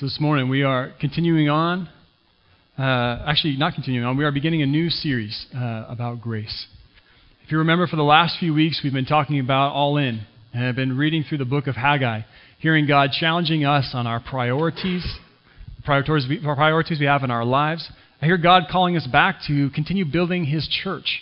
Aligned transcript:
So 0.00 0.06
this 0.06 0.18
morning 0.18 0.48
we 0.48 0.62
are 0.62 0.94
continuing 0.98 1.50
on. 1.50 1.86
Uh, 2.78 3.22
actually, 3.26 3.58
not 3.58 3.74
continuing 3.74 4.06
on. 4.06 4.16
We 4.16 4.24
are 4.24 4.32
beginning 4.32 4.62
a 4.62 4.66
new 4.66 4.88
series 4.88 5.44
uh, 5.54 5.84
about 5.90 6.22
grace. 6.22 6.68
If 7.44 7.52
you 7.52 7.58
remember, 7.58 7.86
for 7.86 7.96
the 7.96 8.02
last 8.02 8.38
few 8.40 8.54
weeks 8.54 8.80
we've 8.82 8.94
been 8.94 9.04
talking 9.04 9.40
about 9.40 9.74
all 9.74 9.98
in, 9.98 10.22
and 10.54 10.64
have 10.64 10.74
been 10.74 10.96
reading 10.96 11.22
through 11.28 11.36
the 11.36 11.44
book 11.44 11.66
of 11.66 11.76
Haggai, 11.76 12.22
hearing 12.60 12.86
God 12.86 13.10
challenging 13.12 13.66
us 13.66 13.90
on 13.92 14.06
our 14.06 14.20
priorities, 14.20 15.06
priorities 15.84 16.26
we, 16.30 16.40
priorities 16.42 16.98
we 16.98 17.04
have 17.04 17.22
in 17.22 17.30
our 17.30 17.44
lives. 17.44 17.86
I 18.22 18.24
hear 18.24 18.38
God 18.38 18.68
calling 18.72 18.96
us 18.96 19.06
back 19.06 19.40
to 19.48 19.68
continue 19.68 20.10
building 20.10 20.46
His 20.46 20.66
church, 20.82 21.20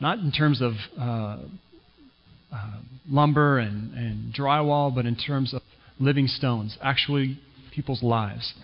not 0.00 0.18
in 0.18 0.32
terms 0.32 0.62
of 0.62 0.72
uh, 0.98 1.36
uh, 2.50 2.80
lumber 3.06 3.58
and, 3.58 3.92
and 3.92 4.34
drywall, 4.34 4.94
but 4.94 5.04
in 5.04 5.14
terms 5.14 5.52
of 5.52 5.60
living 6.00 6.26
stones, 6.26 6.78
actually 6.80 7.38
people's 7.76 8.02
lives 8.02 8.54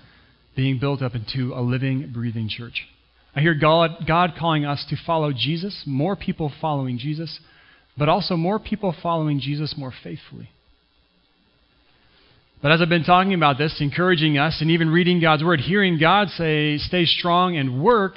being 0.57 0.79
built 0.81 1.03
up 1.03 1.15
into 1.15 1.53
a 1.55 1.61
living, 1.61 2.11
breathing 2.13 2.49
church. 2.49 2.83
I 3.35 3.41
hear 3.41 3.55
God, 3.55 4.05
God 4.07 4.33
calling 4.39 4.65
us 4.65 4.85
to 4.91 4.97
follow 5.07 5.33
Jesus, 5.33 5.85
more 5.87 6.17
people 6.17 6.53
following 6.61 6.99
Jesus, 6.99 7.39
but 7.97 8.09
also 8.09 8.37
more 8.37 8.59
people 8.59 8.95
following 9.03 9.41
Jesus 9.41 9.75
more 9.77 9.93
faithfully. 10.03 10.51
But 12.61 12.73
as 12.73 12.81
I've 12.81 12.89
been 12.89 13.05
talking 13.05 13.35
about 13.35 13.59
this, 13.59 13.77
encouraging 13.81 14.39
us, 14.39 14.59
and 14.61 14.71
even 14.71 14.89
reading 14.89 15.21
God's 15.21 15.43
word, 15.43 15.61
hearing 15.61 15.99
God 15.99 16.29
say, 16.29 16.79
stay 16.79 17.05
strong 17.07 17.57
and 17.57 17.83
work, 17.83 18.15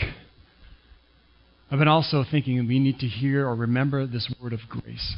I've 1.71 1.79
been 1.79 1.87
also 1.87 2.23
thinking 2.29 2.67
we 2.67 2.79
need 2.79 2.99
to 2.99 3.07
hear 3.07 3.47
or 3.47 3.55
remember 3.55 4.05
this 4.05 4.31
word 4.41 4.53
of 4.53 4.59
grace. 4.69 5.15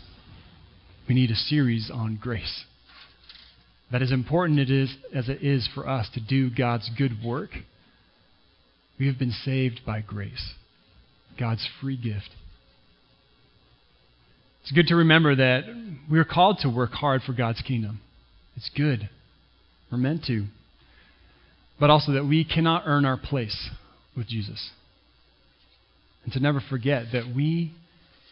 We 1.09 1.15
need 1.15 1.29
a 1.29 1.35
series 1.35 1.91
on 1.93 2.17
grace. 2.21 2.65
That 3.91 4.01
as 4.01 4.11
important 4.11 4.59
it 4.59 4.69
is 4.69 4.95
as 5.13 5.29
it 5.29 5.41
is 5.41 5.67
for 5.73 5.87
us 5.87 6.09
to 6.13 6.19
do 6.19 6.49
God's 6.49 6.89
good 6.97 7.23
work, 7.23 7.51
we 8.99 9.07
have 9.07 9.17
been 9.17 9.31
saved 9.31 9.81
by 9.85 10.01
grace, 10.01 10.53
God's 11.39 11.67
free 11.79 11.97
gift. 11.97 12.29
It's 14.63 14.71
good 14.73 14.87
to 14.87 14.95
remember 14.97 15.35
that 15.35 15.63
we 16.11 16.19
are 16.19 16.25
called 16.25 16.59
to 16.59 16.69
work 16.69 16.91
hard 16.91 17.21
for 17.21 17.31
God's 17.31 17.61
kingdom. 17.61 18.01
It's 18.57 18.69
good. 18.75 19.09
We're 19.89 19.97
meant 19.97 20.25
to. 20.25 20.45
But 21.79 21.89
also 21.89 22.11
that 22.13 22.25
we 22.25 22.43
cannot 22.43 22.83
earn 22.85 23.05
our 23.05 23.15
place 23.15 23.69
with 24.15 24.27
Jesus. 24.27 24.71
And 26.25 26.33
to 26.33 26.41
never 26.41 26.59
forget 26.59 27.05
that 27.13 27.33
we 27.33 27.71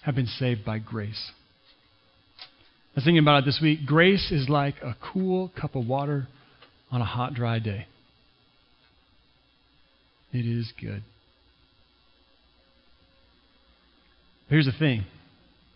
have 0.02 0.16
been 0.16 0.28
saved 0.28 0.66
by 0.66 0.80
grace. 0.80 1.32
I 2.96 3.00
was 3.00 3.04
thinking 3.04 3.20
about 3.20 3.44
it 3.44 3.46
this 3.46 3.60
week. 3.62 3.86
Grace 3.86 4.32
is 4.32 4.48
like 4.48 4.76
a 4.82 4.96
cool 5.14 5.52
cup 5.60 5.76
of 5.76 5.86
water 5.86 6.30
on 6.90 7.02
a 7.02 7.06
hot, 7.06 7.34
dry 7.34 7.60
day. 7.60 7.88
It 10.32 10.46
is 10.46 10.72
good. 10.80 11.04
Here's 14.48 14.66
the 14.66 14.72
thing 14.72 15.04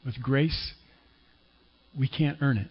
with 0.06 0.22
grace, 0.22 0.72
we 1.98 2.08
can't 2.08 2.38
earn 2.42 2.58
it. 2.58 2.68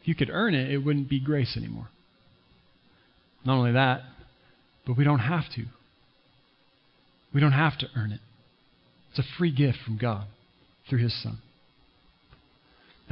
If 0.00 0.08
you 0.08 0.14
could 0.14 0.30
earn 0.30 0.54
it, 0.54 0.70
it 0.70 0.78
wouldn't 0.78 1.10
be 1.10 1.20
grace 1.20 1.54
anymore. 1.54 1.88
Not 3.44 3.58
only 3.58 3.72
that, 3.72 4.00
but 4.86 4.96
we 4.96 5.04
don't 5.04 5.18
have 5.18 5.44
to. 5.56 5.64
We 7.34 7.42
don't 7.42 7.52
have 7.52 7.76
to 7.78 7.86
earn 7.94 8.12
it. 8.12 8.20
It's 9.10 9.18
a 9.18 9.38
free 9.38 9.54
gift 9.54 9.78
from 9.84 9.98
God 9.98 10.26
through 10.88 11.00
His 11.00 11.22
Son. 11.22 11.38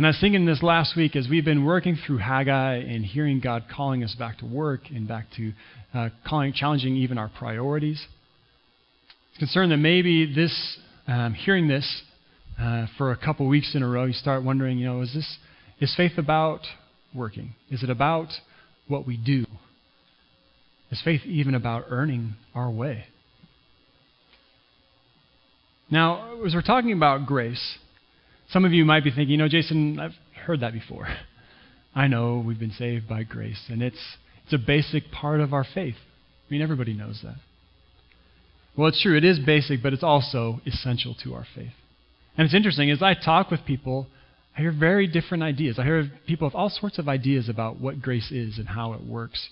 And 0.00 0.06
I 0.06 0.08
was 0.08 0.18
thinking 0.18 0.46
this 0.46 0.62
last 0.62 0.96
week 0.96 1.14
as 1.14 1.28
we've 1.28 1.44
been 1.44 1.66
working 1.66 1.94
through 2.06 2.16
Haggai 2.16 2.76
and 2.76 3.04
hearing 3.04 3.38
God 3.38 3.64
calling 3.70 4.02
us 4.02 4.14
back 4.18 4.38
to 4.38 4.46
work 4.46 4.80
and 4.88 5.06
back 5.06 5.26
to 5.36 5.52
uh, 5.92 6.08
calling, 6.26 6.54
challenging 6.54 6.96
even 6.96 7.18
our 7.18 7.30
priorities. 7.38 8.02
It's 9.28 9.38
concerned 9.38 9.72
that 9.72 9.76
maybe 9.76 10.34
this, 10.34 10.78
um, 11.06 11.34
hearing 11.34 11.68
this 11.68 12.02
uh, 12.58 12.86
for 12.96 13.12
a 13.12 13.16
couple 13.18 13.46
weeks 13.46 13.74
in 13.74 13.82
a 13.82 13.86
row, 13.86 14.06
you 14.06 14.14
start 14.14 14.42
wondering, 14.42 14.78
you 14.78 14.86
know, 14.86 15.02
is 15.02 15.12
this 15.12 15.36
is 15.80 15.94
faith 15.94 16.16
about 16.16 16.60
working? 17.14 17.52
Is 17.70 17.82
it 17.82 17.90
about 17.90 18.28
what 18.88 19.06
we 19.06 19.18
do? 19.18 19.44
Is 20.90 21.02
faith 21.04 21.26
even 21.26 21.54
about 21.54 21.84
earning 21.90 22.36
our 22.54 22.70
way? 22.70 23.04
Now, 25.90 26.42
as 26.46 26.54
we're 26.54 26.62
talking 26.62 26.92
about 26.94 27.26
grace, 27.26 27.76
some 28.52 28.64
of 28.64 28.72
you 28.72 28.84
might 28.84 29.04
be 29.04 29.10
thinking, 29.10 29.30
you 29.30 29.36
know, 29.36 29.48
Jason, 29.48 29.98
I've 30.00 30.14
heard 30.44 30.60
that 30.60 30.72
before. 30.72 31.08
I 31.94 32.08
know 32.08 32.42
we've 32.44 32.58
been 32.58 32.72
saved 32.72 33.08
by 33.08 33.22
grace, 33.22 33.60
and 33.68 33.82
it's, 33.82 34.16
it's 34.44 34.52
a 34.52 34.58
basic 34.58 35.10
part 35.12 35.40
of 35.40 35.52
our 35.52 35.64
faith. 35.64 35.96
I 35.96 36.52
mean, 36.52 36.62
everybody 36.62 36.94
knows 36.94 37.20
that. 37.22 37.36
Well, 38.76 38.88
it's 38.88 39.02
true, 39.02 39.16
it 39.16 39.24
is 39.24 39.38
basic, 39.38 39.82
but 39.82 39.92
it's 39.92 40.02
also 40.02 40.60
essential 40.66 41.14
to 41.24 41.34
our 41.34 41.46
faith. 41.54 41.72
And 42.36 42.44
it's 42.44 42.54
interesting, 42.54 42.90
as 42.90 43.02
I 43.02 43.14
talk 43.14 43.50
with 43.50 43.64
people, 43.66 44.06
I 44.56 44.62
hear 44.62 44.72
very 44.72 45.06
different 45.06 45.42
ideas. 45.42 45.78
I 45.78 45.84
hear 45.84 46.10
people 46.26 46.46
with 46.46 46.54
all 46.54 46.70
sorts 46.70 46.98
of 46.98 47.08
ideas 47.08 47.48
about 47.48 47.80
what 47.80 48.00
grace 48.00 48.30
is 48.30 48.58
and 48.58 48.68
how 48.68 48.94
it 48.94 49.04
works, 49.04 49.48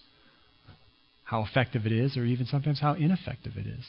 how 1.25 1.43
effective 1.43 1.87
it 1.87 1.93
is, 1.93 2.17
or 2.17 2.25
even 2.25 2.47
sometimes 2.47 2.81
how 2.81 2.95
ineffective 2.95 3.53
it 3.57 3.67
is. 3.67 3.85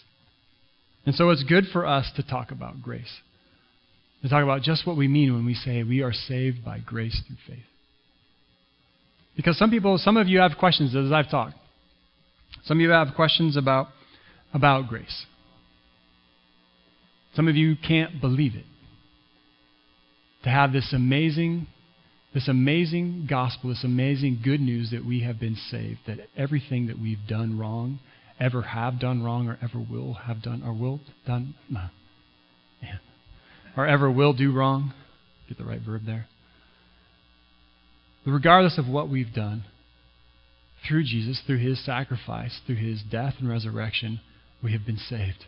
And 1.05 1.15
so 1.15 1.29
it's 1.29 1.43
good 1.43 1.65
for 1.71 1.85
us 1.85 2.11
to 2.15 2.23
talk 2.23 2.51
about 2.51 2.81
grace 2.81 3.21
to 4.21 4.29
talk 4.29 4.43
about 4.43 4.61
just 4.61 4.85
what 4.85 4.97
we 4.97 5.07
mean 5.07 5.33
when 5.33 5.45
we 5.45 5.53
say 5.53 5.83
we 5.83 6.01
are 6.01 6.13
saved 6.13 6.63
by 6.63 6.79
grace 6.79 7.21
through 7.27 7.37
faith. 7.47 7.65
Because 9.35 9.57
some 9.57 9.71
people, 9.71 9.97
some 9.97 10.17
of 10.17 10.27
you 10.27 10.39
have 10.39 10.51
questions 10.59 10.95
as 10.95 11.11
I've 11.11 11.29
talked. 11.29 11.55
Some 12.65 12.77
of 12.77 12.81
you 12.81 12.89
have 12.89 13.15
questions 13.15 13.55
about, 13.55 13.87
about 14.53 14.89
grace. 14.89 15.25
Some 17.35 17.47
of 17.47 17.55
you 17.55 17.75
can't 17.75 18.19
believe 18.19 18.55
it. 18.55 18.65
To 20.43 20.49
have 20.49 20.73
this 20.73 20.91
amazing, 20.93 21.67
this 22.33 22.47
amazing 22.47 23.27
gospel, 23.29 23.69
this 23.69 23.83
amazing 23.83 24.41
good 24.43 24.59
news 24.59 24.91
that 24.91 25.05
we 25.05 25.21
have 25.21 25.39
been 25.39 25.55
saved, 25.55 25.99
that 26.07 26.17
everything 26.35 26.87
that 26.87 26.99
we've 26.99 27.25
done 27.27 27.57
wrong, 27.57 27.99
ever 28.39 28.61
have 28.61 28.99
done 28.99 29.23
wrong, 29.23 29.47
or 29.47 29.57
ever 29.61 29.79
will 29.79 30.13
have 30.13 30.41
done, 30.41 30.63
or 30.65 30.73
will 30.73 30.99
done, 31.25 31.55
or 33.79 33.87
ever 33.87 34.11
will 34.11 34.33
do 34.33 34.51
wrong. 34.51 34.93
Get 35.47 35.57
the 35.57 35.63
right 35.63 35.79
verb 35.79 36.01
there. 36.05 36.27
But 38.25 38.31
regardless 38.31 38.77
of 38.77 38.87
what 38.87 39.09
we've 39.09 39.33
done, 39.33 39.63
through 40.85 41.03
Jesus, 41.03 41.41
through 41.47 41.59
his 41.59 41.83
sacrifice, 41.85 42.59
through 42.65 42.75
his 42.75 43.01
death 43.09 43.35
and 43.39 43.49
resurrection, 43.49 44.19
we 44.61 44.73
have 44.73 44.85
been 44.85 44.97
saved. 44.97 45.45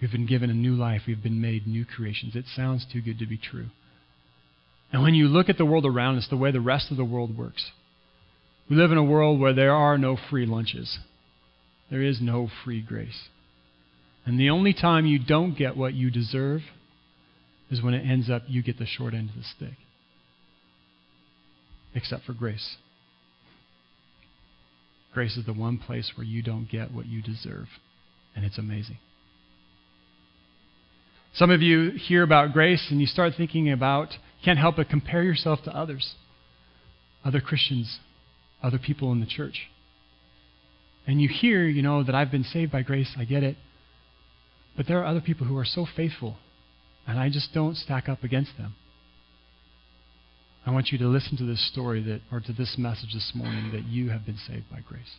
We've 0.00 0.10
been 0.10 0.26
given 0.26 0.50
a 0.50 0.54
new 0.54 0.74
life. 0.74 1.02
We've 1.06 1.22
been 1.22 1.40
made 1.40 1.66
new 1.66 1.84
creations. 1.84 2.34
It 2.34 2.44
sounds 2.54 2.84
too 2.92 3.00
good 3.00 3.20
to 3.20 3.26
be 3.26 3.38
true. 3.38 3.66
And 4.92 5.02
when 5.02 5.14
you 5.14 5.28
look 5.28 5.48
at 5.48 5.58
the 5.58 5.64
world 5.64 5.86
around 5.86 6.18
us, 6.18 6.26
the 6.28 6.36
way 6.36 6.50
the 6.50 6.60
rest 6.60 6.90
of 6.90 6.96
the 6.96 7.04
world 7.04 7.38
works, 7.38 7.70
we 8.68 8.74
live 8.74 8.90
in 8.90 8.98
a 8.98 9.04
world 9.04 9.38
where 9.38 9.54
there 9.54 9.72
are 9.72 9.96
no 9.96 10.18
free 10.28 10.44
lunches. 10.44 10.98
There 11.88 12.02
is 12.02 12.20
no 12.20 12.48
free 12.64 12.82
grace. 12.82 13.28
And 14.24 14.40
the 14.40 14.50
only 14.50 14.74
time 14.74 15.06
you 15.06 15.20
don't 15.24 15.56
get 15.56 15.76
what 15.76 15.94
you 15.94 16.10
deserve 16.10 16.62
is 17.70 17.82
when 17.82 17.94
it 17.94 18.08
ends 18.08 18.30
up 18.30 18.42
you 18.46 18.62
get 18.62 18.78
the 18.78 18.86
short 18.86 19.14
end 19.14 19.30
of 19.30 19.36
the 19.36 19.42
stick. 19.42 19.78
Except 21.94 22.24
for 22.24 22.32
grace. 22.32 22.76
Grace 25.14 25.36
is 25.36 25.46
the 25.46 25.52
one 25.52 25.78
place 25.78 26.12
where 26.14 26.26
you 26.26 26.42
don't 26.42 26.68
get 26.70 26.92
what 26.92 27.06
you 27.06 27.22
deserve, 27.22 27.66
and 28.34 28.44
it's 28.44 28.58
amazing. 28.58 28.98
Some 31.34 31.50
of 31.50 31.62
you 31.62 31.90
hear 31.90 32.22
about 32.22 32.52
grace 32.52 32.88
and 32.90 33.00
you 33.00 33.06
start 33.06 33.32
thinking 33.36 33.70
about, 33.70 34.08
can't 34.44 34.58
help 34.58 34.76
but 34.76 34.88
compare 34.88 35.22
yourself 35.22 35.60
to 35.64 35.74
others, 35.74 36.14
other 37.24 37.40
Christians, 37.40 37.98
other 38.62 38.78
people 38.78 39.12
in 39.12 39.20
the 39.20 39.26
church. 39.26 39.68
And 41.06 41.20
you 41.20 41.28
hear, 41.28 41.64
you 41.64 41.82
know, 41.82 42.02
that 42.02 42.14
I've 42.14 42.30
been 42.30 42.44
saved 42.44 42.72
by 42.72 42.82
grace, 42.82 43.14
I 43.18 43.24
get 43.24 43.42
it. 43.42 43.56
But 44.76 44.86
there 44.86 44.98
are 45.00 45.06
other 45.06 45.20
people 45.20 45.46
who 45.46 45.56
are 45.56 45.64
so 45.64 45.86
faithful 45.96 46.36
and 47.06 47.18
I 47.18 47.28
just 47.28 47.52
don't 47.54 47.76
stack 47.76 48.08
up 48.08 48.24
against 48.24 48.56
them. 48.56 48.74
I 50.66 50.72
want 50.72 50.88
you 50.90 50.98
to 50.98 51.06
listen 51.06 51.36
to 51.36 51.44
this 51.44 51.66
story 51.70 52.02
that, 52.02 52.22
or 52.32 52.40
to 52.40 52.52
this 52.52 52.74
message 52.76 53.14
this 53.14 53.32
morning 53.34 53.70
that 53.72 53.84
you 53.84 54.10
have 54.10 54.26
been 54.26 54.38
saved 54.48 54.64
by 54.70 54.80
grace. 54.80 55.14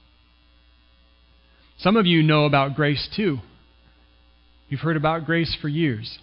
Some 1.78 1.96
of 1.96 2.06
you 2.06 2.22
know 2.22 2.46
about 2.46 2.76
grace 2.76 3.08
too. 3.16 3.38
You've 4.68 4.82
heard 4.82 4.98
about 4.98 5.26
grace 5.26 5.56
for 5.62 5.70
years. 5.70 6.20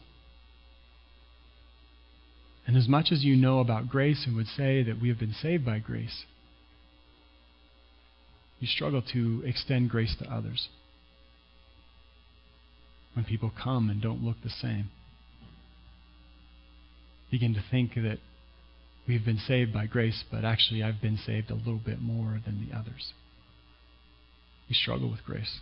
And 2.67 2.77
as 2.77 2.87
much 2.87 3.09
as 3.13 3.25
you 3.25 3.37
know 3.37 3.61
about 3.61 3.89
grace 3.89 4.25
and 4.27 4.37
would 4.37 4.47
say 4.47 4.83
that 4.83 5.01
we 5.01 5.09
have 5.09 5.19
been 5.19 5.35
saved 5.41 5.65
by 5.65 5.79
grace, 5.79 6.25
you 8.61 8.67
struggle 8.67 9.03
to 9.13 9.43
extend 9.47 9.89
grace 9.89 10.15
to 10.19 10.31
others 10.31 10.69
when 13.15 13.25
people 13.25 13.51
come 13.63 13.89
and 13.89 14.03
don't 14.03 14.23
look 14.23 14.37
the 14.43 14.51
same 14.51 14.91
begin 17.35 17.55
to 17.55 17.65
think 17.69 17.95
that 17.97 18.19
we've 19.09 19.25
been 19.25 19.41
saved 19.49 19.75
by 19.75 19.87
grace, 19.87 20.23
but 20.31 20.45
actually 20.45 20.85
I've 20.85 21.03
been 21.03 21.17
saved 21.17 21.51
a 21.51 21.55
little 21.55 21.81
bit 21.85 22.01
more 22.01 22.41
than 22.45 22.65
the 22.65 22.79
others. 22.79 23.13
We 24.69 24.77
struggle 24.77 25.11
with 25.11 25.25
grace. 25.25 25.59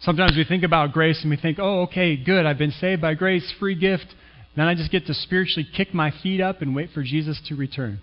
Sometimes 0.00 0.36
we 0.36 0.44
think 0.44 0.62
about 0.62 0.92
grace 0.92 1.18
and 1.22 1.30
we 1.30 1.36
think, 1.36 1.58
oh, 1.60 1.82
okay, 1.82 2.16
good, 2.16 2.46
I've 2.46 2.56
been 2.56 2.70
saved 2.70 3.02
by 3.02 3.14
grace, 3.14 3.52
free 3.58 3.74
gift. 3.74 4.06
Then 4.54 4.68
I 4.68 4.76
just 4.76 4.92
get 4.92 5.06
to 5.06 5.14
spiritually 5.14 5.66
kick 5.76 5.92
my 5.92 6.12
feet 6.22 6.40
up 6.40 6.62
and 6.62 6.72
wait 6.72 6.90
for 6.94 7.02
Jesus 7.02 7.42
to 7.48 7.56
return. 7.56 7.98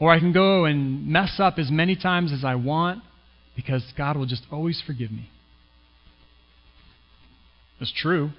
Or 0.00 0.10
I 0.10 0.18
can 0.18 0.32
go 0.32 0.64
and 0.64 1.06
mess 1.06 1.36
up 1.38 1.56
as 1.56 1.70
many 1.70 1.94
times 1.94 2.32
as 2.32 2.44
I 2.44 2.56
want 2.56 3.04
because 3.54 3.84
God 3.96 4.16
will 4.16 4.26
just 4.26 4.42
always 4.50 4.82
forgive 4.84 5.12
me. 5.12 5.30
It's 7.80 7.92
true. 7.96 8.30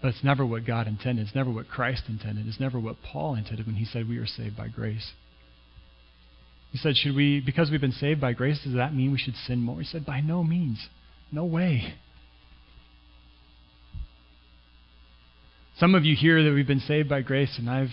But 0.00 0.08
it's 0.08 0.24
never 0.24 0.46
what 0.46 0.66
God 0.66 0.86
intended. 0.86 1.26
It's 1.26 1.34
never 1.34 1.50
what 1.50 1.68
Christ 1.68 2.04
intended. 2.08 2.46
It's 2.46 2.60
never 2.60 2.80
what 2.80 2.96
Paul 3.02 3.34
intended 3.34 3.66
when 3.66 3.76
he 3.76 3.84
said 3.84 4.08
we 4.08 4.18
are 4.18 4.26
saved 4.26 4.56
by 4.56 4.68
grace. 4.68 5.12
He 6.72 6.78
said, 6.78 6.96
Should 6.96 7.14
we, 7.14 7.40
because 7.44 7.70
we've 7.70 7.80
been 7.80 7.92
saved 7.92 8.20
by 8.20 8.32
grace, 8.32 8.60
does 8.64 8.74
that 8.74 8.94
mean 8.94 9.12
we 9.12 9.18
should 9.18 9.34
sin 9.46 9.58
more? 9.60 9.78
He 9.78 9.84
said, 9.84 10.06
By 10.06 10.20
no 10.20 10.42
means. 10.42 10.88
No 11.32 11.44
way. 11.44 11.94
Some 15.78 15.94
of 15.94 16.04
you 16.04 16.14
hear 16.14 16.42
that 16.44 16.52
we've 16.52 16.66
been 16.66 16.80
saved 16.80 17.08
by 17.08 17.22
grace, 17.22 17.56
and 17.58 17.68
I've 17.68 17.88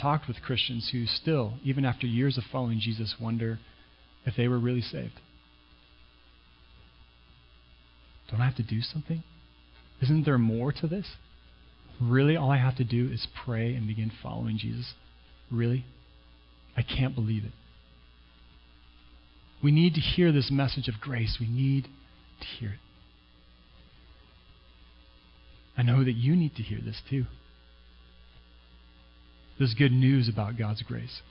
talked 0.00 0.26
with 0.26 0.40
Christians 0.42 0.88
who 0.90 1.04
still, 1.06 1.54
even 1.62 1.84
after 1.84 2.06
years 2.06 2.38
of 2.38 2.44
following 2.50 2.80
Jesus, 2.80 3.14
wonder 3.20 3.58
if 4.24 4.34
they 4.36 4.48
were 4.48 4.58
really 4.58 4.80
saved. 4.80 5.20
Don't 8.30 8.40
I 8.40 8.46
have 8.46 8.56
to 8.56 8.62
do 8.62 8.80
something? 8.80 9.22
Isn't 10.02 10.24
there 10.24 10.38
more 10.38 10.72
to 10.72 10.86
this? 10.86 11.06
Really, 12.00 12.36
all 12.36 12.50
I 12.50 12.58
have 12.58 12.76
to 12.76 12.84
do 12.84 13.10
is 13.10 13.26
pray 13.44 13.74
and 13.74 13.86
begin 13.86 14.12
following 14.22 14.58
Jesus? 14.58 14.92
Really? 15.50 15.84
I 16.76 16.82
can't 16.82 17.14
believe 17.14 17.44
it. 17.44 17.52
We 19.62 19.72
need 19.72 19.94
to 19.94 20.00
hear 20.00 20.32
this 20.32 20.50
message 20.50 20.88
of 20.88 21.00
grace. 21.00 21.38
We 21.40 21.48
need 21.48 21.84
to 21.84 22.46
hear 22.58 22.70
it. 22.70 22.78
I 25.78 25.82
know 25.82 26.04
that 26.04 26.12
you 26.12 26.36
need 26.36 26.54
to 26.56 26.62
hear 26.62 26.78
this 26.84 27.00
too. 27.08 27.24
This 29.58 29.74
good 29.74 29.92
news 29.92 30.28
about 30.28 30.58
God's 30.58 30.82
grace. 30.82 31.22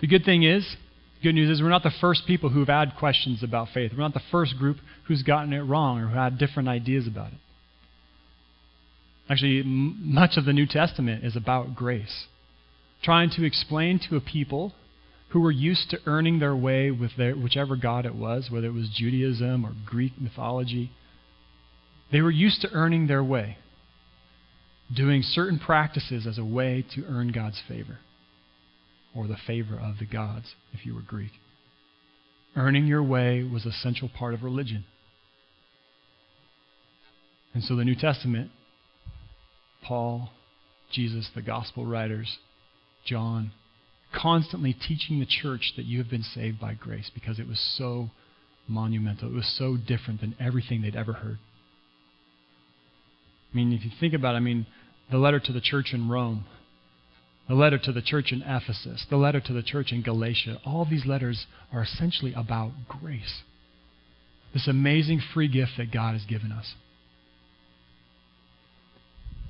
The 0.00 0.06
good 0.06 0.24
thing 0.24 0.42
is, 0.42 0.76
good 1.22 1.34
news 1.34 1.48
is 1.48 1.62
we're 1.62 1.70
not 1.70 1.82
the 1.82 1.92
first 2.00 2.26
people 2.26 2.50
who've 2.50 2.68
had 2.68 2.92
questions 2.98 3.42
about 3.42 3.68
faith. 3.72 3.92
We're 3.92 4.02
not 4.02 4.12
the 4.12 4.20
first 4.30 4.58
group 4.58 4.76
who's 5.08 5.22
gotten 5.22 5.52
it 5.54 5.60
wrong 5.60 6.00
or 6.00 6.08
who 6.08 6.16
had 6.16 6.38
different 6.38 6.68
ideas 6.68 7.06
about 7.06 7.28
it. 7.28 7.38
Actually, 9.28 9.60
m- 9.60 10.00
much 10.02 10.36
of 10.36 10.44
the 10.44 10.52
New 10.52 10.66
Testament 10.66 11.24
is 11.24 11.36
about 11.36 11.74
grace. 11.74 12.26
Trying 13.02 13.30
to 13.30 13.44
explain 13.44 14.00
to 14.08 14.16
a 14.16 14.20
people 14.20 14.74
who 15.30 15.40
were 15.40 15.50
used 15.50 15.90
to 15.90 15.98
earning 16.06 16.38
their 16.38 16.54
way 16.54 16.90
with 16.90 17.16
their, 17.16 17.34
whichever 17.34 17.76
God 17.76 18.06
it 18.06 18.14
was, 18.14 18.50
whether 18.50 18.68
it 18.68 18.74
was 18.74 18.88
Judaism 18.94 19.64
or 19.64 19.72
Greek 19.84 20.12
mythology, 20.20 20.90
they 22.12 22.20
were 22.20 22.30
used 22.30 22.60
to 22.60 22.70
earning 22.72 23.06
their 23.06 23.24
way, 23.24 23.58
doing 24.94 25.22
certain 25.22 25.58
practices 25.58 26.26
as 26.26 26.38
a 26.38 26.44
way 26.44 26.84
to 26.94 27.04
earn 27.08 27.32
God's 27.32 27.60
favor, 27.66 27.98
or 29.16 29.26
the 29.26 29.36
favor 29.46 29.76
of 29.76 29.98
the 29.98 30.06
gods, 30.06 30.54
if 30.72 30.86
you 30.86 30.94
were 30.94 31.02
Greek. 31.02 31.32
Earning 32.54 32.86
your 32.86 33.02
way 33.02 33.42
was 33.42 33.66
a 33.66 33.72
central 33.72 34.08
part 34.16 34.34
of 34.34 34.44
religion. 34.44 34.84
And 37.52 37.64
so 37.64 37.74
the 37.74 37.84
New 37.84 37.96
Testament, 37.96 38.50
Paul, 39.84 40.30
Jesus, 40.90 41.28
the 41.34 41.42
gospel 41.42 41.86
writers, 41.86 42.38
John, 43.04 43.52
constantly 44.14 44.72
teaching 44.72 45.20
the 45.20 45.26
church 45.26 45.72
that 45.76 45.84
you 45.84 45.98
have 45.98 46.10
been 46.10 46.22
saved 46.22 46.60
by 46.60 46.74
grace 46.74 47.10
because 47.12 47.38
it 47.38 47.48
was 47.48 47.60
so 47.76 48.10
monumental. 48.66 49.28
It 49.28 49.34
was 49.34 49.54
so 49.58 49.76
different 49.76 50.20
than 50.20 50.36
everything 50.40 50.82
they'd 50.82 50.96
ever 50.96 51.12
heard. 51.14 51.38
I 53.52 53.56
mean, 53.56 53.72
if 53.72 53.84
you 53.84 53.90
think 54.00 54.14
about 54.14 54.34
it, 54.34 54.38
I 54.38 54.40
mean, 54.40 54.66
the 55.10 55.18
letter 55.18 55.38
to 55.38 55.52
the 55.52 55.60
church 55.60 55.90
in 55.92 56.08
Rome, 56.08 56.44
the 57.48 57.54
letter 57.54 57.78
to 57.78 57.92
the 57.92 58.02
church 58.02 58.32
in 58.32 58.42
Ephesus, 58.42 59.06
the 59.10 59.16
letter 59.16 59.40
to 59.40 59.52
the 59.52 59.62
church 59.62 59.92
in 59.92 60.02
Galatia, 60.02 60.58
all 60.64 60.86
these 60.88 61.06
letters 61.06 61.46
are 61.72 61.82
essentially 61.82 62.32
about 62.34 62.72
grace. 62.88 63.42
This 64.52 64.66
amazing 64.66 65.20
free 65.34 65.48
gift 65.48 65.72
that 65.76 65.92
God 65.92 66.12
has 66.14 66.24
given 66.24 66.52
us. 66.52 66.74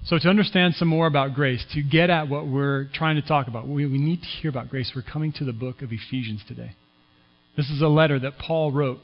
So, 0.06 0.18
to 0.18 0.28
understand 0.28 0.74
some 0.74 0.88
more 0.88 1.06
about 1.06 1.34
grace, 1.34 1.64
to 1.72 1.82
get 1.82 2.10
at 2.10 2.28
what 2.28 2.46
we're 2.46 2.88
trying 2.92 3.16
to 3.16 3.26
talk 3.26 3.48
about, 3.48 3.66
we, 3.66 3.86
we 3.86 3.96
need 3.96 4.20
to 4.20 4.26
hear 4.26 4.50
about 4.50 4.68
grace. 4.68 4.92
We're 4.94 5.00
coming 5.00 5.32
to 5.38 5.46
the 5.46 5.52
book 5.54 5.80
of 5.80 5.92
Ephesians 5.92 6.42
today. 6.46 6.72
This 7.56 7.70
is 7.70 7.80
a 7.80 7.88
letter 7.88 8.18
that 8.18 8.38
Paul 8.38 8.70
wrote 8.70 8.98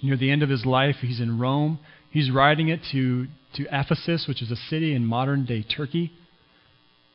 near 0.00 0.16
the 0.16 0.30
end 0.30 0.44
of 0.44 0.50
his 0.50 0.64
life. 0.64 0.96
He's 1.00 1.20
in 1.20 1.40
Rome. 1.40 1.80
He's 2.12 2.30
writing 2.30 2.68
it 2.68 2.78
to, 2.92 3.26
to 3.56 3.66
Ephesus, 3.72 4.26
which 4.28 4.40
is 4.40 4.52
a 4.52 4.56
city 4.56 4.94
in 4.94 5.04
modern 5.04 5.44
day 5.44 5.64
Turkey. 5.64 6.12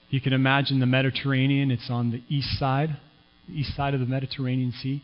You 0.10 0.20
can 0.20 0.34
imagine 0.34 0.82
the 0.82 0.86
Mediterranean. 0.86 1.72
It's 1.72 1.90
on 1.90 2.12
the 2.12 2.22
east 2.28 2.60
side, 2.60 2.98
the 3.48 3.56
east 3.56 3.78
side 3.78 3.94
of 3.94 4.02
the 4.02 4.06
Mediterranean 4.06 4.74
Sea, 4.74 5.02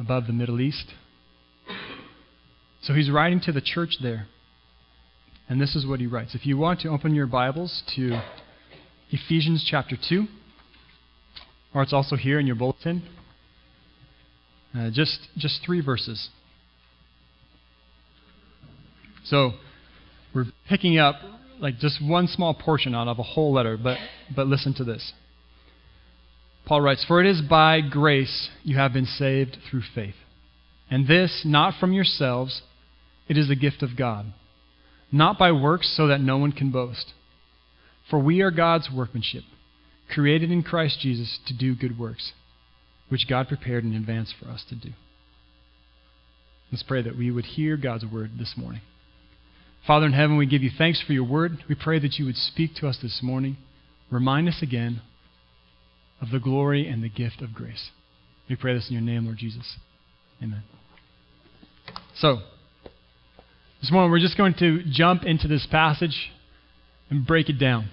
above 0.00 0.26
the 0.26 0.32
Middle 0.32 0.60
East. 0.60 0.86
So 2.82 2.92
he's 2.92 3.08
writing 3.08 3.40
to 3.42 3.52
the 3.52 3.60
church 3.60 3.98
there. 4.02 4.26
And 5.48 5.58
this 5.58 5.74
is 5.74 5.86
what 5.86 5.98
he 5.98 6.06
writes. 6.06 6.34
If 6.34 6.44
you 6.44 6.58
want 6.58 6.80
to 6.80 6.88
open 6.90 7.14
your 7.14 7.26
Bibles 7.26 7.82
to 7.96 8.20
Ephesians 9.10 9.66
chapter 9.68 9.96
2, 10.08 10.26
or 11.74 11.82
it's 11.82 11.94
also 11.94 12.16
here 12.16 12.38
in 12.38 12.46
your 12.46 12.56
bulletin, 12.56 13.02
uh, 14.78 14.90
just, 14.92 15.26
just 15.38 15.60
three 15.64 15.80
verses. 15.80 16.28
So 19.24 19.52
we're 20.34 20.46
picking 20.68 20.98
up 20.98 21.16
like 21.58 21.78
just 21.78 21.98
one 22.06 22.26
small 22.26 22.52
portion 22.52 22.94
out 22.94 23.08
of 23.08 23.18
a 23.18 23.22
whole 23.22 23.52
letter, 23.54 23.78
but, 23.82 23.96
but 24.36 24.46
listen 24.46 24.74
to 24.74 24.84
this. 24.84 25.14
Paul 26.66 26.82
writes, 26.82 27.06
For 27.08 27.24
it 27.24 27.26
is 27.26 27.40
by 27.40 27.80
grace 27.80 28.50
you 28.64 28.76
have 28.76 28.92
been 28.92 29.06
saved 29.06 29.56
through 29.70 29.82
faith. 29.94 30.14
And 30.90 31.08
this 31.08 31.42
not 31.46 31.80
from 31.80 31.94
yourselves, 31.94 32.60
it 33.28 33.38
is 33.38 33.48
a 33.48 33.56
gift 33.56 33.82
of 33.82 33.96
God 33.96 34.26
not 35.10 35.38
by 35.38 35.52
works, 35.52 35.94
so 35.96 36.06
that 36.06 36.20
no 36.20 36.36
one 36.38 36.52
can 36.52 36.70
boast. 36.70 37.12
For 38.10 38.18
we 38.18 38.40
are 38.40 38.50
God's 38.50 38.88
workmanship, 38.94 39.44
created 40.12 40.50
in 40.50 40.62
Christ 40.62 41.00
Jesus 41.00 41.38
to 41.46 41.56
do 41.56 41.74
good 41.74 41.98
works, 41.98 42.32
which 43.08 43.28
God 43.28 43.48
prepared 43.48 43.84
in 43.84 43.94
advance 43.94 44.32
for 44.38 44.48
us 44.48 44.64
to 44.68 44.74
do. 44.74 44.90
Let's 46.70 46.82
pray 46.82 47.02
that 47.02 47.16
we 47.16 47.30
would 47.30 47.46
hear 47.46 47.76
God's 47.76 48.04
word 48.04 48.32
this 48.38 48.54
morning. 48.56 48.82
Father 49.86 50.06
in 50.06 50.12
heaven, 50.12 50.36
we 50.36 50.46
give 50.46 50.62
you 50.62 50.70
thanks 50.76 51.02
for 51.06 51.14
your 51.14 51.24
word. 51.24 51.58
We 51.68 51.74
pray 51.74 51.98
that 51.98 52.18
you 52.18 52.26
would 52.26 52.36
speak 52.36 52.74
to 52.76 52.88
us 52.88 52.98
this 53.02 53.20
morning. 53.22 53.56
Remind 54.10 54.48
us 54.48 54.60
again 54.62 55.00
of 56.20 56.30
the 56.30 56.40
glory 56.40 56.86
and 56.86 57.02
the 57.02 57.08
gift 57.08 57.40
of 57.40 57.54
grace. 57.54 57.90
We 58.48 58.56
pray 58.56 58.74
this 58.74 58.88
in 58.88 58.94
your 58.94 59.02
name, 59.02 59.24
Lord 59.24 59.38
Jesus. 59.38 59.76
Amen. 60.42 60.62
So, 62.16 62.38
this 63.80 63.92
morning, 63.92 64.10
we're 64.10 64.18
just 64.18 64.36
going 64.36 64.54
to 64.58 64.82
jump 64.90 65.22
into 65.24 65.46
this 65.46 65.66
passage 65.70 66.32
and 67.10 67.24
break 67.24 67.48
it 67.48 67.60
down. 67.60 67.88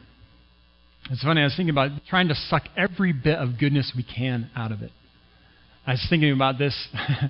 It's 1.12 1.22
funny, 1.22 1.42
I 1.42 1.44
was 1.44 1.54
thinking 1.56 1.70
about 1.70 1.92
trying 2.10 2.30
to 2.30 2.36
suck 2.36 2.64
every 2.76 3.14
bit 3.14 3.38
of 3.38 3.60
goodness 3.60 3.94
we 3.96 4.04
can 4.04 4.50
out 4.56 4.72
of 4.72 4.82
it. 4.82 4.92
I 5.86 5.92
was 5.92 6.06
thinking 6.10 6.32
about 6.32 6.58
this. 6.58 6.76
I 6.94 7.30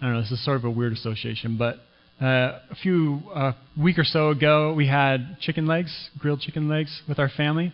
don't 0.00 0.14
know, 0.14 0.20
this 0.20 0.32
is 0.32 0.44
sort 0.44 0.56
of 0.56 0.64
a 0.64 0.70
weird 0.70 0.92
association, 0.92 1.56
but 1.56 1.76
uh, 2.20 2.58
a 2.68 2.74
few 2.82 3.22
uh, 3.32 3.52
week 3.80 3.98
or 3.98 4.04
so 4.04 4.30
ago, 4.30 4.74
we 4.74 4.88
had 4.88 5.38
chicken 5.40 5.66
legs, 5.68 6.10
grilled 6.18 6.40
chicken 6.40 6.68
legs, 6.68 7.02
with 7.08 7.20
our 7.20 7.28
family, 7.28 7.72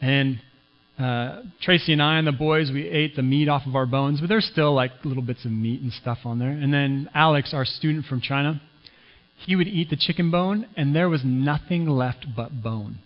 and 0.00 0.40
uh, 1.00 1.42
Tracy 1.60 1.92
and 1.92 2.02
I 2.02 2.18
and 2.18 2.26
the 2.28 2.32
boys, 2.32 2.70
we 2.72 2.88
ate 2.88 3.16
the 3.16 3.22
meat 3.22 3.48
off 3.48 3.62
of 3.66 3.74
our 3.74 3.86
bones, 3.86 4.20
but 4.20 4.28
there's 4.28 4.46
still 4.46 4.72
like 4.72 4.92
little 5.04 5.22
bits 5.22 5.44
of 5.44 5.50
meat 5.50 5.80
and 5.80 5.92
stuff 5.92 6.18
on 6.24 6.38
there. 6.38 6.50
And 6.50 6.72
then 6.72 7.10
Alex, 7.12 7.52
our 7.52 7.64
student 7.64 8.06
from 8.06 8.20
China, 8.20 8.60
he 9.46 9.56
would 9.56 9.68
eat 9.68 9.90
the 9.90 9.96
chicken 9.96 10.30
bone, 10.30 10.66
and 10.76 10.94
there 10.94 11.08
was 11.08 11.22
nothing 11.24 11.88
left 11.88 12.26
but 12.36 12.62
bone. 12.62 12.98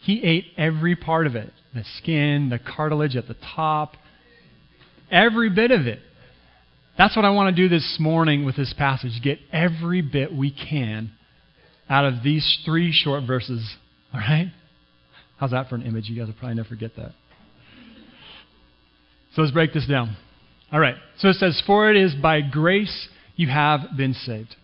He 0.00 0.22
ate 0.22 0.46
every 0.56 0.94
part 0.94 1.26
of 1.26 1.34
it 1.34 1.52
the 1.74 1.84
skin, 1.98 2.48
the 2.48 2.58
cartilage 2.58 3.16
at 3.16 3.28
the 3.28 3.36
top, 3.54 3.94
every 5.10 5.50
bit 5.50 5.70
of 5.70 5.86
it. 5.86 5.98
That's 6.96 7.14
what 7.14 7.26
I 7.26 7.30
want 7.30 7.54
to 7.54 7.62
do 7.62 7.68
this 7.68 7.98
morning 8.00 8.46
with 8.46 8.56
this 8.56 8.72
passage 8.78 9.12
get 9.22 9.38
every 9.52 10.00
bit 10.00 10.34
we 10.34 10.50
can 10.50 11.10
out 11.90 12.06
of 12.06 12.22
these 12.24 12.60
three 12.64 12.92
short 12.92 13.24
verses. 13.26 13.76
All 14.14 14.20
right? 14.20 14.50
How's 15.38 15.50
that 15.50 15.68
for 15.68 15.74
an 15.74 15.82
image? 15.82 16.08
You 16.08 16.16
guys 16.16 16.28
will 16.28 16.34
probably 16.34 16.56
never 16.56 16.68
forget 16.68 16.92
that. 16.96 17.12
So 19.34 19.42
let's 19.42 19.52
break 19.52 19.74
this 19.74 19.86
down. 19.86 20.16
All 20.72 20.80
right. 20.80 20.96
So 21.18 21.28
it 21.28 21.34
says, 21.34 21.62
For 21.66 21.90
it 21.90 21.96
is 21.96 22.14
by 22.14 22.40
grace 22.40 23.08
you 23.36 23.48
have 23.48 23.80
been 23.96 24.14
saved. 24.14 24.56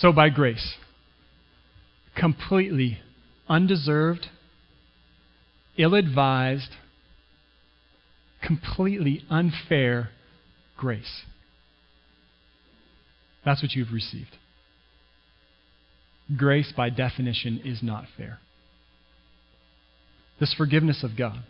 So, 0.00 0.12
by 0.12 0.30
grace, 0.30 0.76
completely 2.18 3.00
undeserved, 3.50 4.28
ill 5.76 5.94
advised, 5.94 6.70
completely 8.42 9.22
unfair 9.28 10.08
grace. 10.78 11.22
That's 13.44 13.62
what 13.62 13.72
you've 13.72 13.92
received. 13.92 14.38
Grace, 16.34 16.72
by 16.74 16.88
definition, 16.88 17.60
is 17.62 17.82
not 17.82 18.04
fair. 18.16 18.38
This 20.38 20.54
forgiveness 20.56 21.04
of 21.04 21.10
God. 21.14 21.42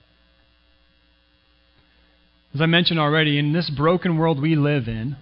As 2.52 2.60
I 2.60 2.66
mentioned 2.66 2.98
already, 2.98 3.38
in 3.38 3.52
this 3.52 3.70
broken 3.70 4.18
world 4.18 4.42
we 4.42 4.56
live 4.56 4.88
in, 4.88 5.16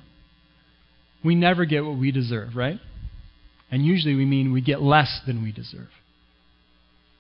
we 1.23 1.35
never 1.35 1.67
get 1.67 1.85
what 1.85 1.99
we 1.99 2.11
deserve, 2.11 2.57
right? 2.57 2.81
And 3.71 3.85
usually 3.85 4.15
we 4.15 4.25
mean 4.25 4.53
we 4.53 4.61
get 4.61 4.81
less 4.81 5.21
than 5.27 5.43
we 5.43 5.53
deserve. 5.53 5.89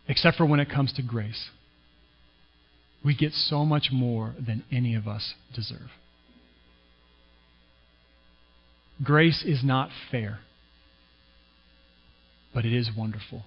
Except 0.08 0.36
for 0.36 0.46
when 0.46 0.60
it 0.60 0.70
comes 0.70 0.92
to 0.94 1.02
grace. 1.02 1.50
We 3.04 3.14
get 3.14 3.32
so 3.32 3.64
much 3.64 3.88
more 3.92 4.34
than 4.44 4.64
any 4.72 4.94
of 4.94 5.06
us 5.06 5.34
deserve. 5.54 5.90
Grace 9.02 9.44
is 9.46 9.62
not 9.62 9.90
fair, 10.10 10.40
but 12.52 12.64
it 12.64 12.72
is 12.72 12.90
wonderful. 12.96 13.44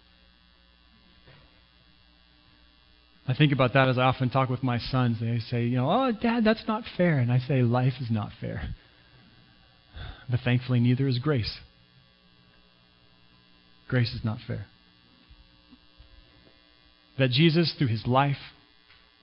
I 3.27 3.33
think 3.33 3.51
about 3.51 3.73
that 3.73 3.87
as 3.89 3.97
I 3.97 4.03
often 4.03 4.29
talk 4.29 4.49
with 4.49 4.63
my 4.63 4.79
sons. 4.79 5.17
They 5.19 5.39
say, 5.49 5.65
you 5.65 5.77
know, 5.77 5.89
oh, 5.89 6.11
Dad, 6.11 6.43
that's 6.43 6.63
not 6.67 6.83
fair. 6.97 7.19
And 7.19 7.31
I 7.31 7.39
say, 7.39 7.61
life 7.61 7.93
is 8.01 8.09
not 8.09 8.31
fair. 8.39 8.75
But 10.29 10.39
thankfully, 10.43 10.79
neither 10.79 11.07
is 11.07 11.19
grace. 11.19 11.59
Grace 13.91 14.13
is 14.13 14.23
not 14.23 14.37
fair. 14.47 14.67
That 17.19 17.29
Jesus, 17.29 17.75
through 17.77 17.89
his 17.89 18.07
life, 18.07 18.37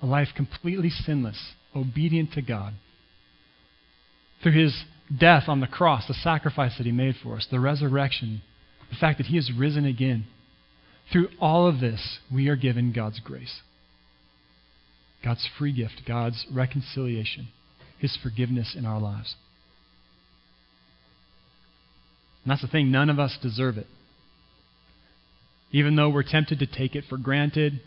a 0.03 0.07
life 0.07 0.29
completely 0.37 0.91
sinless, 0.91 1.55
obedient 1.75 2.35
to 2.35 2.43
God, 2.43 2.75
through 4.43 4.53
his 4.53 4.85
death 5.19 5.45
on 5.49 5.61
the 5.61 5.67
cross, 5.67 6.07
the 6.07 6.13
sacrifice 6.13 6.77
that 6.77 6.85
he 6.85 6.93
made 6.93 7.15
for 7.23 7.37
us, 7.37 7.49
the 7.51 7.59
resurrection, 7.59 8.43
the 8.91 8.97
fact 8.97 9.17
that 9.17 9.29
he 9.29 9.37
has 9.37 9.51
risen 9.59 9.87
again, 9.87 10.27
through 11.11 11.29
all 11.41 11.67
of 11.67 11.81
this, 11.81 12.19
we 12.31 12.49
are 12.49 12.57
given 12.57 12.93
God's 12.93 13.21
grace. 13.21 13.63
God's 15.25 15.49
free 15.59 15.73
gift, 15.73 16.03
God's 16.07 16.45
reconciliation, 16.53 17.49
his 17.99 18.19
forgiveness 18.23 18.77
in 18.77 18.85
our 18.85 19.01
lives. 19.01 19.35
And 22.45 22.51
that's 22.51 22.61
the 22.61 22.69
thing, 22.69 22.91
none 22.91 23.09
of 23.09 23.19
us 23.19 23.39
deserve 23.41 23.79
it. 23.79 23.87
Even 25.71 25.97
though 25.97 26.09
we're 26.09 26.23
tempted 26.23 26.59
to 26.61 26.67
take 26.67 26.95
it 26.95 27.05
for 27.09 27.19
granted, 27.19 27.81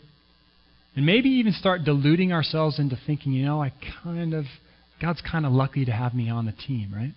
and 0.94 1.06
maybe 1.06 1.28
even 1.30 1.52
start 1.52 1.84
deluding 1.84 2.32
ourselves 2.32 2.78
into 2.78 2.98
thinking, 3.06 3.32
you 3.32 3.44
know, 3.44 3.62
I 3.62 3.72
kind 4.02 4.34
of, 4.34 4.44
God's 5.00 5.22
kind 5.22 5.46
of 5.46 5.52
lucky 5.52 5.84
to 5.84 5.92
have 5.92 6.14
me 6.14 6.30
on 6.30 6.46
the 6.46 6.52
team, 6.52 6.92
right? 6.94 7.14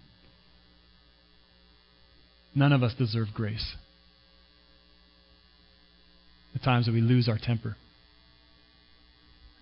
None 2.56 2.72
of 2.72 2.84
us 2.84 2.94
deserve 2.98 3.28
grace. 3.34 3.76
The 6.54 6.60
times 6.60 6.86
that 6.86 6.94
we 6.94 7.02
lose 7.02 7.28
our 7.28 7.38
temper, 7.38 7.76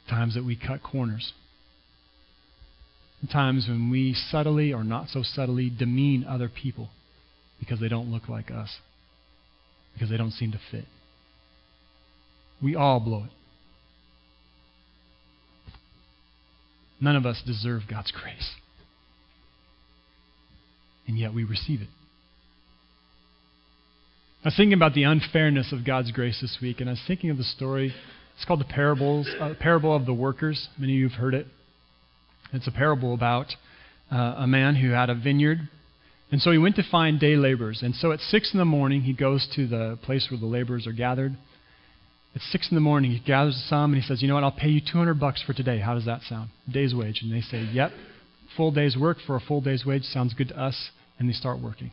the 0.05 0.11
times 0.11 0.35
that 0.35 0.45
we 0.45 0.55
cut 0.55 0.83
corners, 0.83 1.33
the 3.21 3.27
times 3.27 3.67
when 3.67 3.89
we 3.89 4.13
subtly 4.13 4.73
or 4.73 4.83
not 4.83 5.07
so 5.07 5.23
subtly 5.23 5.71
demean 5.75 6.23
other 6.23 6.49
people 6.49 6.89
because 7.59 7.79
they 7.79 7.87
don't 7.87 8.11
look 8.11 8.29
like 8.29 8.51
us, 8.51 8.77
because 9.93 10.09
they 10.09 10.17
don't 10.17 10.31
seem 10.31 10.51
to 10.51 10.59
fit. 10.71 10.85
We 12.61 12.75
all 12.75 12.99
blow 12.99 13.25
it. 13.25 13.31
None 17.01 17.15
of 17.15 17.25
us 17.25 17.41
deserve 17.45 17.81
God's 17.89 18.11
grace. 18.11 18.51
And 21.05 21.17
yet 21.17 21.33
we 21.33 21.43
receive 21.43 21.81
it. 21.81 21.89
I 24.43 24.47
was 24.47 24.55
thinking 24.55 24.73
about 24.73 24.93
the 24.93 25.03
unfairness 25.03 25.71
of 25.71 25.85
God's 25.85 26.11
grace 26.11 26.39
this 26.41 26.57
week, 26.61 26.79
and 26.79 26.89
I 26.89 26.93
was 26.93 27.03
thinking 27.07 27.29
of 27.29 27.37
the 27.37 27.43
story. 27.43 27.93
It's 28.35 28.45
called 28.45 28.59
the 28.59 28.65
parables, 28.65 29.27
uh, 29.39 29.53
parable 29.59 29.95
of 29.95 30.05
the 30.05 30.13
workers. 30.13 30.67
Many 30.77 30.93
of 30.93 30.99
you 30.99 31.09
have 31.09 31.17
heard 31.17 31.33
it. 31.33 31.47
It's 32.51 32.67
a 32.67 32.71
parable 32.71 33.13
about 33.13 33.47
uh, 34.11 34.35
a 34.37 34.47
man 34.47 34.75
who 34.75 34.91
had 34.91 35.09
a 35.09 35.15
vineyard, 35.15 35.69
and 36.33 36.41
so 36.41 36.49
he 36.49 36.57
went 36.57 36.75
to 36.77 36.83
find 36.89 37.19
day 37.19 37.35
laborers. 37.35 37.83
And 37.83 37.93
so 37.93 38.11
at 38.11 38.19
six 38.19 38.53
in 38.53 38.57
the 38.57 38.65
morning, 38.65 39.03
he 39.03 39.13
goes 39.13 39.47
to 39.55 39.67
the 39.67 39.99
place 40.01 40.29
where 40.31 40.39
the 40.39 40.47
laborers 40.47 40.87
are 40.87 40.91
gathered. 40.91 41.37
At 42.33 42.41
six 42.41 42.71
in 42.71 42.75
the 42.75 42.81
morning, 42.81 43.11
he 43.11 43.19
gathers 43.19 43.63
some 43.69 43.93
and 43.93 44.01
he 44.01 44.07
says, 44.07 44.23
"You 44.23 44.29
know 44.29 44.33
what? 44.33 44.43
I'll 44.43 44.51
pay 44.51 44.69
you 44.69 44.81
200 44.81 45.19
bucks 45.19 45.43
for 45.43 45.53
today. 45.53 45.77
How 45.77 45.93
does 45.93 46.05
that 46.05 46.23
sound? 46.23 46.49
Day's 46.67 46.95
wage." 46.95 47.21
And 47.21 47.31
they 47.31 47.41
say, 47.41 47.63
"Yep, 47.65 47.91
full 48.57 48.71
day's 48.71 48.97
work 48.97 49.19
for 49.21 49.35
a 49.35 49.39
full 49.39 49.61
day's 49.61 49.85
wage 49.85 50.05
sounds 50.05 50.33
good 50.33 50.47
to 50.47 50.57
us." 50.57 50.89
And 51.19 51.29
they 51.29 51.33
start 51.33 51.59
working. 51.59 51.91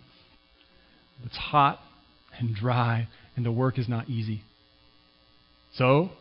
It's 1.27 1.37
hot 1.37 1.79
and 2.39 2.55
dry, 2.55 3.09
and 3.37 3.45
the 3.45 3.53
work 3.53 3.79
is 3.79 3.91
not 3.91 4.09
easy. 4.09 4.41
So, 5.75 6.13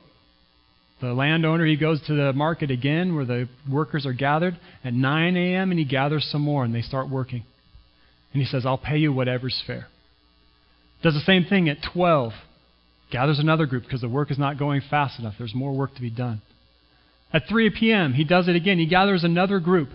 the 1.00 1.14
landowner, 1.14 1.66
he 1.66 1.78
goes 1.78 2.02
to 2.02 2.14
the 2.14 2.34
market 2.34 2.70
again 2.70 3.16
where 3.16 3.24
the 3.24 3.48
workers 3.66 4.06
are 4.06 4.12
gathered 4.12 4.58
at 4.84 4.94
9 4.94 5.38
a.m., 5.38 5.72
and 5.72 5.80
he 5.80 5.86
gathers 5.86 6.26
some 6.26 6.42
more, 6.42 6.66
and 6.66 6.76
they 6.76 6.82
start 6.82 7.08
working. 7.08 7.44
And 8.34 8.42
he 8.42 8.46
says, 8.48 8.66
I'll 8.66 8.78
pay 8.78 8.98
you 8.98 9.12
whatever's 9.12 9.62
fair. 9.66 9.88
Does 11.02 11.14
the 11.14 11.22
same 11.22 11.46
thing 11.46 11.70
at 11.70 11.78
12. 11.94 12.34
Gathers 13.12 13.40
another 13.40 13.66
group 13.66 13.84
because 13.84 14.02
the 14.02 14.10
work 14.10 14.30
is 14.30 14.38
not 14.38 14.60
going 14.60 14.82
fast 14.88 15.20
enough. 15.20 15.34
There's 15.38 15.56
more 15.56 15.76
work 15.76 15.96
to 15.96 16.02
be 16.02 16.12
done. 16.12 16.42
At 17.34 17.44
3 17.50 17.72
p.m., 17.72 18.14
he 18.14 18.24
does 18.24 18.48
it 18.48 18.56
again. 18.56 18.78
He 18.78 18.86
gathers 18.86 19.24
another 19.24 19.60
group. 19.60 19.90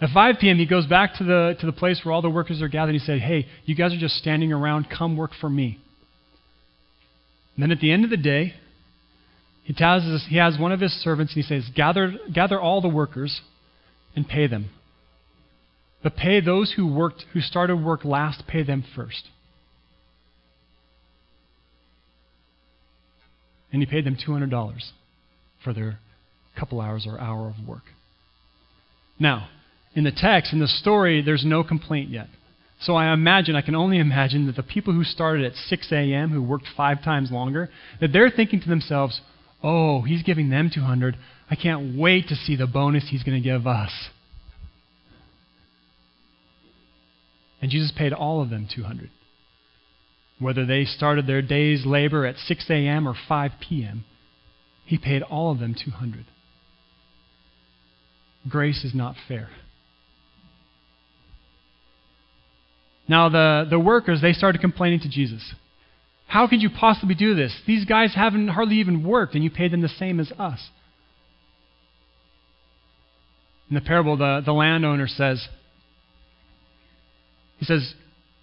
At 0.00 0.10
5 0.10 0.36
p.m., 0.40 0.56
he 0.56 0.66
goes 0.66 0.86
back 0.86 1.16
to 1.16 1.24
the, 1.24 1.56
to 1.60 1.66
the 1.66 1.72
place 1.72 2.00
where 2.02 2.12
all 2.12 2.22
the 2.22 2.30
workers 2.30 2.62
are 2.62 2.68
gathered. 2.68 2.92
He 2.92 2.98
said, 2.98 3.20
Hey, 3.20 3.46
you 3.66 3.74
guys 3.74 3.92
are 3.92 3.98
just 3.98 4.16
standing 4.16 4.50
around. 4.52 4.86
Come 4.96 5.16
work 5.16 5.32
for 5.38 5.50
me. 5.50 5.78
And 7.54 7.62
then 7.62 7.70
at 7.70 7.80
the 7.80 7.92
end 7.92 8.04
of 8.04 8.10
the 8.10 8.16
day, 8.16 8.54
he, 9.64 9.74
tells 9.74 10.04
us, 10.04 10.24
he 10.28 10.36
has 10.36 10.58
one 10.58 10.72
of 10.72 10.80
his 10.80 10.92
servants 10.92 11.34
and 11.34 11.44
he 11.44 11.48
says, 11.48 11.70
gather, 11.76 12.14
gather 12.32 12.58
all 12.58 12.80
the 12.80 12.88
workers 12.88 13.40
and 14.16 14.26
pay 14.26 14.46
them. 14.46 14.70
But 16.02 16.16
pay 16.16 16.40
those 16.40 16.72
who 16.76 16.86
worked, 16.86 17.24
who 17.32 17.40
started 17.40 17.76
work 17.76 18.04
last, 18.04 18.46
pay 18.46 18.62
them 18.62 18.84
first. 18.94 19.28
And 23.72 23.82
he 23.82 23.86
paid 23.86 24.04
them 24.04 24.16
$200 24.16 24.74
for 25.62 25.72
their 25.72 25.98
couple 26.58 26.80
hours 26.80 27.06
or 27.06 27.20
hour 27.20 27.48
of 27.48 27.66
work. 27.66 27.84
Now, 29.18 29.48
in 29.94 30.04
the 30.04 30.12
text, 30.12 30.52
in 30.52 30.60
the 30.60 30.66
story, 30.66 31.22
there's 31.22 31.44
no 31.44 31.62
complaint 31.62 32.10
yet. 32.10 32.28
So 32.80 32.94
I 32.94 33.12
imagine, 33.12 33.54
I 33.56 33.62
can 33.62 33.74
only 33.74 33.98
imagine 34.00 34.46
that 34.46 34.56
the 34.56 34.62
people 34.62 34.94
who 34.94 35.04
started 35.04 35.44
at 35.44 35.54
6 35.54 35.92
a.m., 35.92 36.30
who 36.30 36.42
worked 36.42 36.66
five 36.76 37.02
times 37.04 37.30
longer, 37.30 37.70
that 38.00 38.12
they're 38.12 38.30
thinking 38.30 38.60
to 38.60 38.68
themselves, 38.68 39.20
oh, 39.62 40.02
he's 40.02 40.22
giving 40.22 40.50
them 40.50 40.70
200. 40.72 41.16
I 41.50 41.56
can't 41.56 41.98
wait 41.98 42.28
to 42.28 42.34
see 42.34 42.56
the 42.56 42.66
bonus 42.66 43.08
he's 43.10 43.22
going 43.22 43.40
to 43.40 43.46
give 43.46 43.66
us. 43.66 43.90
And 47.60 47.70
Jesus 47.70 47.92
paid 47.96 48.12
all 48.12 48.42
of 48.42 48.50
them 48.50 48.68
200. 48.72 49.10
Whether 50.38 50.64
they 50.64 50.84
started 50.84 51.26
their 51.26 51.42
day's 51.42 51.84
labor 51.84 52.24
at 52.24 52.36
6 52.38 52.66
a.m. 52.70 53.06
or 53.06 53.14
5 53.28 53.52
p.m., 53.60 54.04
he 54.86 54.96
paid 54.96 55.22
all 55.22 55.52
of 55.52 55.58
them 55.58 55.74
200. 55.74 56.24
Grace 58.48 58.84
is 58.84 58.94
not 58.94 59.16
fair. 59.28 59.50
Now, 63.06 63.28
the, 63.28 63.66
the 63.68 63.78
workers, 63.78 64.22
they 64.22 64.32
started 64.32 64.60
complaining 64.60 65.00
to 65.00 65.08
Jesus. 65.08 65.54
How 66.26 66.46
could 66.46 66.62
you 66.62 66.70
possibly 66.70 67.14
do 67.14 67.34
this? 67.34 67.52
These 67.66 67.84
guys 67.84 68.14
haven't 68.14 68.48
hardly 68.48 68.76
even 68.76 69.04
worked, 69.04 69.34
and 69.34 69.44
you 69.44 69.50
paid 69.50 69.72
them 69.72 69.82
the 69.82 69.88
same 69.88 70.20
as 70.20 70.32
us. 70.38 70.70
In 73.68 73.74
the 73.74 73.80
parable, 73.80 74.16
the, 74.16 74.42
the 74.44 74.52
landowner 74.52 75.08
says, 75.08 75.46
He 77.60 77.66
says, 77.66 77.94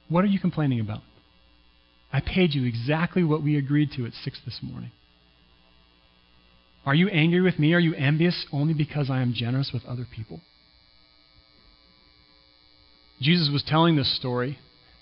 What 0.08 0.24
are 0.24 0.28
you 0.28 0.40
complaining 0.40 0.80
about? 0.80 1.02
I 2.14 2.22
paid 2.22 2.54
you 2.54 2.66
exactly 2.66 3.24
what 3.24 3.44
we 3.44 3.58
agreed 3.58 3.90
to 3.98 4.06
at 4.06 4.14
6 4.14 4.40
this 4.46 4.60
morning. 4.62 4.92
Are 6.86 6.96
you 6.96 7.10
angry 7.10 7.42
with 7.42 7.60
me? 7.60 7.74
Are 7.74 7.80
you 7.80 7.94
envious 7.96 8.46
only 8.54 8.74
because 8.74 9.10
I 9.10 9.22
am 9.22 9.34
generous 9.34 9.72
with 9.74 9.84
other 9.86 10.08
people? 10.16 10.40
Jesus 13.20 13.50
was 13.52 13.64
telling 13.68 13.98
this 13.98 14.16
story, 14.18 14.60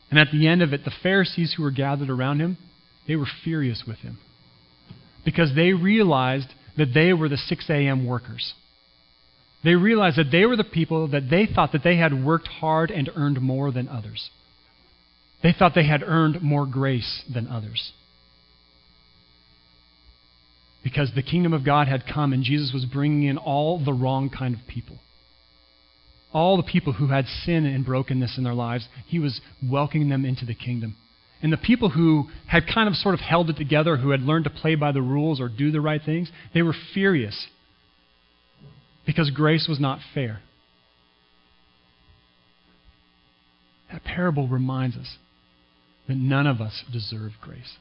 and 0.09 0.17
at 0.17 0.31
the 0.31 0.47
end 0.47 0.63
of 0.63 0.73
it, 0.73 0.85
the 0.85 0.93
Pharisees 1.03 1.53
who 1.55 1.63
were 1.63 1.71
gathered 1.71 2.09
around 2.09 2.39
him, 2.39 2.57
they 3.07 3.15
were 3.15 3.27
furious 3.43 3.83
with 3.85 3.97
him 3.97 4.17
because 5.23 5.53
they 5.55 5.73
realized 5.73 6.47
that 6.77 6.93
they 6.93 7.11
were 7.13 7.29
the 7.29 7.37
6 7.37 7.69
a.m. 7.69 8.05
workers. 8.05 8.53
They 9.65 9.73
realized 9.73 10.17
that 10.17 10.31
they 10.31 10.45
were 10.45 10.55
the 10.55 10.63
people 10.63 11.07
that 11.07 11.27
they 11.31 11.47
thought 11.47 11.71
that 11.71 11.83
they 11.83 11.97
had 11.97 12.23
worked 12.23 12.47
hard 12.47 12.91
and 12.91 13.09
earned 13.15 13.41
more 13.41 13.71
than 13.71 13.89
others. 13.89 14.29
They 15.41 15.53
thought 15.57 15.73
they 15.73 15.87
had 15.87 16.03
earned 16.03 16.43
more 16.43 16.67
grace 16.67 17.23
than 17.33 17.47
others. 17.47 17.91
Because 20.83 21.11
the 21.15 21.23
kingdom 21.23 21.51
of 21.51 21.65
God 21.65 21.87
had 21.87 22.03
come 22.05 22.31
and 22.31 22.43
Jesus 22.43 22.73
was 22.75 22.85
bringing 22.85 23.23
in 23.23 23.39
all 23.39 23.83
the 23.83 23.91
wrong 23.91 24.29
kind 24.29 24.53
of 24.53 24.61
people. 24.67 24.97
All 26.31 26.57
the 26.57 26.71
people 26.71 26.93
who 26.93 27.07
had 27.07 27.25
sin 27.25 27.65
and 27.65 27.83
brokenness 27.83 28.37
in 28.37 28.43
their 28.43 28.53
lives, 28.53 28.87
he 29.07 29.17
was 29.17 29.41
welcoming 29.67 30.09
them 30.09 30.25
into 30.25 30.45
the 30.45 30.53
kingdom. 30.53 30.95
And 31.41 31.51
the 31.51 31.57
people 31.57 31.89
who 31.89 32.25
had 32.47 32.67
kind 32.71 32.87
of 32.87 32.93
sort 32.93 33.15
of 33.15 33.19
held 33.19 33.49
it 33.49 33.57
together, 33.57 33.97
who 33.97 34.11
had 34.11 34.21
learned 34.21 34.43
to 34.43 34.51
play 34.51 34.75
by 34.75 34.91
the 34.91 35.01
rules 35.01 35.41
or 35.41 35.49
do 35.49 35.71
the 35.71 35.81
right 35.81 36.01
things, 36.05 36.31
they 36.53 36.61
were 36.61 36.75
furious 36.93 37.47
because 39.05 39.29
grace 39.31 39.67
was 39.67 39.79
not 39.79 39.99
fair. 40.13 40.41
That 43.91 44.03
parable 44.03 44.47
reminds 44.47 44.97
us 44.97 45.17
that 46.07 46.17
none 46.17 46.47
of 46.47 46.61
us 46.61 46.83
deserve 46.91 47.31
grace. 47.41 47.77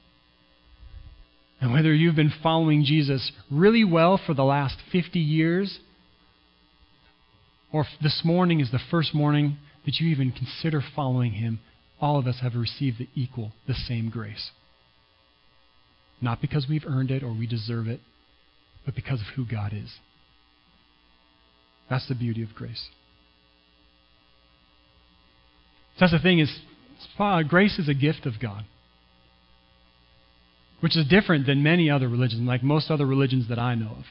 And 1.61 1.73
whether 1.73 1.95
you've 1.95 2.17
been 2.17 2.33
following 2.43 2.85
Jesus 2.85 3.33
really 3.51 3.85
well 3.85 4.21
for 4.25 4.35
the 4.35 4.45
last 4.45 4.77
50 4.93 5.19
years, 5.19 5.79
or 7.73 7.87
this 8.03 8.23
morning 8.25 8.61
is 8.61 8.71
the 8.71 8.79
first 8.91 9.15
morning 9.15 9.57
that 9.85 9.97
you 9.99 10.09
even 10.09 10.31
consider 10.31 10.83
following 10.95 11.33
him, 11.33 11.61
all 12.01 12.19
of 12.19 12.27
us 12.27 12.41
have 12.43 12.55
received 12.55 12.99
the 12.99 13.09
equal, 13.15 13.53
the 13.67 13.75
same 13.75 14.11
grace. 14.11 14.51
Not 16.21 16.41
because 16.41 16.67
we've 16.69 16.85
earned 16.87 17.11
it 17.11 17.23
or 17.23 17.33
we 17.33 17.47
deserve 17.47 17.87
it, 17.87 18.01
but 18.85 18.95
because 18.95 19.21
of 19.21 19.27
who 19.35 19.47
God 19.47 19.73
is. 19.73 19.91
That's 21.91 22.09
the 22.09 22.15
beauty 22.15 22.43
of 22.43 22.55
grace. 22.55 22.89
That's 26.01 26.13
the 26.13 26.19
thing 26.19 26.41
is, 26.41 26.51
grace 27.49 27.79
is 27.79 27.89
a 27.89 27.95
gift 27.95 28.27
of 28.27 28.35
God, 28.41 28.65
which 30.81 30.97
is 30.97 31.07
different 31.07 31.47
than 31.47 31.63
many 31.63 31.89
other 31.91 32.09
religions, 32.09 32.43
like 32.43 32.63
most 32.63 32.91
other 32.91 33.07
religions 33.07 33.49
that 33.49 33.59
I 33.59 33.75
know 33.75 33.91
of. 33.91 34.05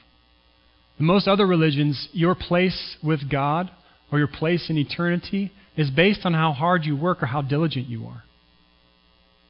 In 0.98 1.06
most 1.06 1.28
other 1.28 1.46
religions, 1.46 2.08
your 2.12 2.34
place 2.34 2.96
with 3.02 3.28
God 3.30 3.70
or 4.10 4.18
your 4.18 4.28
place 4.28 4.70
in 4.70 4.78
eternity 4.78 5.52
is 5.76 5.90
based 5.90 6.20
on 6.24 6.32
how 6.32 6.52
hard 6.52 6.84
you 6.84 6.96
work 6.96 7.22
or 7.22 7.26
how 7.26 7.42
diligent 7.42 7.88
you 7.88 8.06
are, 8.06 8.22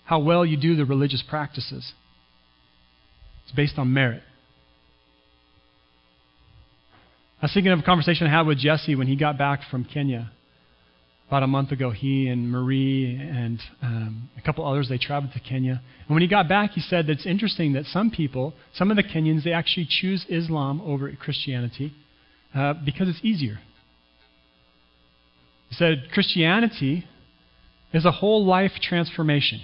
how 0.05 0.19
well 0.19 0.45
you 0.45 0.57
do 0.57 0.75
the 0.75 0.87
religious 0.87 1.23
practices. 1.29 1.93
It's 3.45 3.55
based 3.55 3.79
on 3.79 3.93
merit. 3.93 4.23
I 7.45 7.47
was 7.47 7.53
thinking 7.53 7.73
of 7.73 7.81
a 7.81 7.83
conversation 7.83 8.27
I 8.27 8.31
had 8.31 8.47
with 8.47 8.57
Jesse 8.57 8.95
when 8.95 9.07
he 9.07 9.17
got 9.17 9.37
back 9.37 9.69
from 9.71 9.85
Kenya 9.85 10.33
about 11.29 11.43
a 11.43 11.47
month 11.47 11.73
ago. 11.73 11.91
He 11.91 12.27
and 12.29 12.51
Marie 12.51 13.21
and 13.21 13.61
um, 13.83 14.31
a 14.39 14.41
couple 14.41 14.67
others 14.67 14.89
they 14.89 14.97
traveled 14.97 15.35
to 15.35 15.41
Kenya, 15.41 15.83
and 16.07 16.15
when 16.15 16.23
he 16.23 16.27
got 16.27 16.49
back, 16.49 16.71
he 16.71 16.81
said 16.81 17.07
that 17.07 17.13
it's 17.13 17.27
interesting 17.27 17.75
that 17.75 17.85
some 17.85 18.11
people, 18.11 18.55
some 18.73 18.91
of 18.91 18.97
the 18.97 19.03
Kenyans, 19.03 19.45
they 19.45 19.53
actually 19.53 19.87
choose 19.87 20.25
Islam 20.31 20.81
over 20.81 21.13
Christianity 21.21 21.93
uh, 22.55 22.73
because 22.83 23.11
it's 23.11 23.21
easier. 23.23 23.59
He 25.69 25.75
said 25.75 26.05
Christianity 26.15 27.05
is 27.93 28.07
a 28.07 28.11
whole 28.11 28.47
life 28.47 28.73
transformation. 28.81 29.61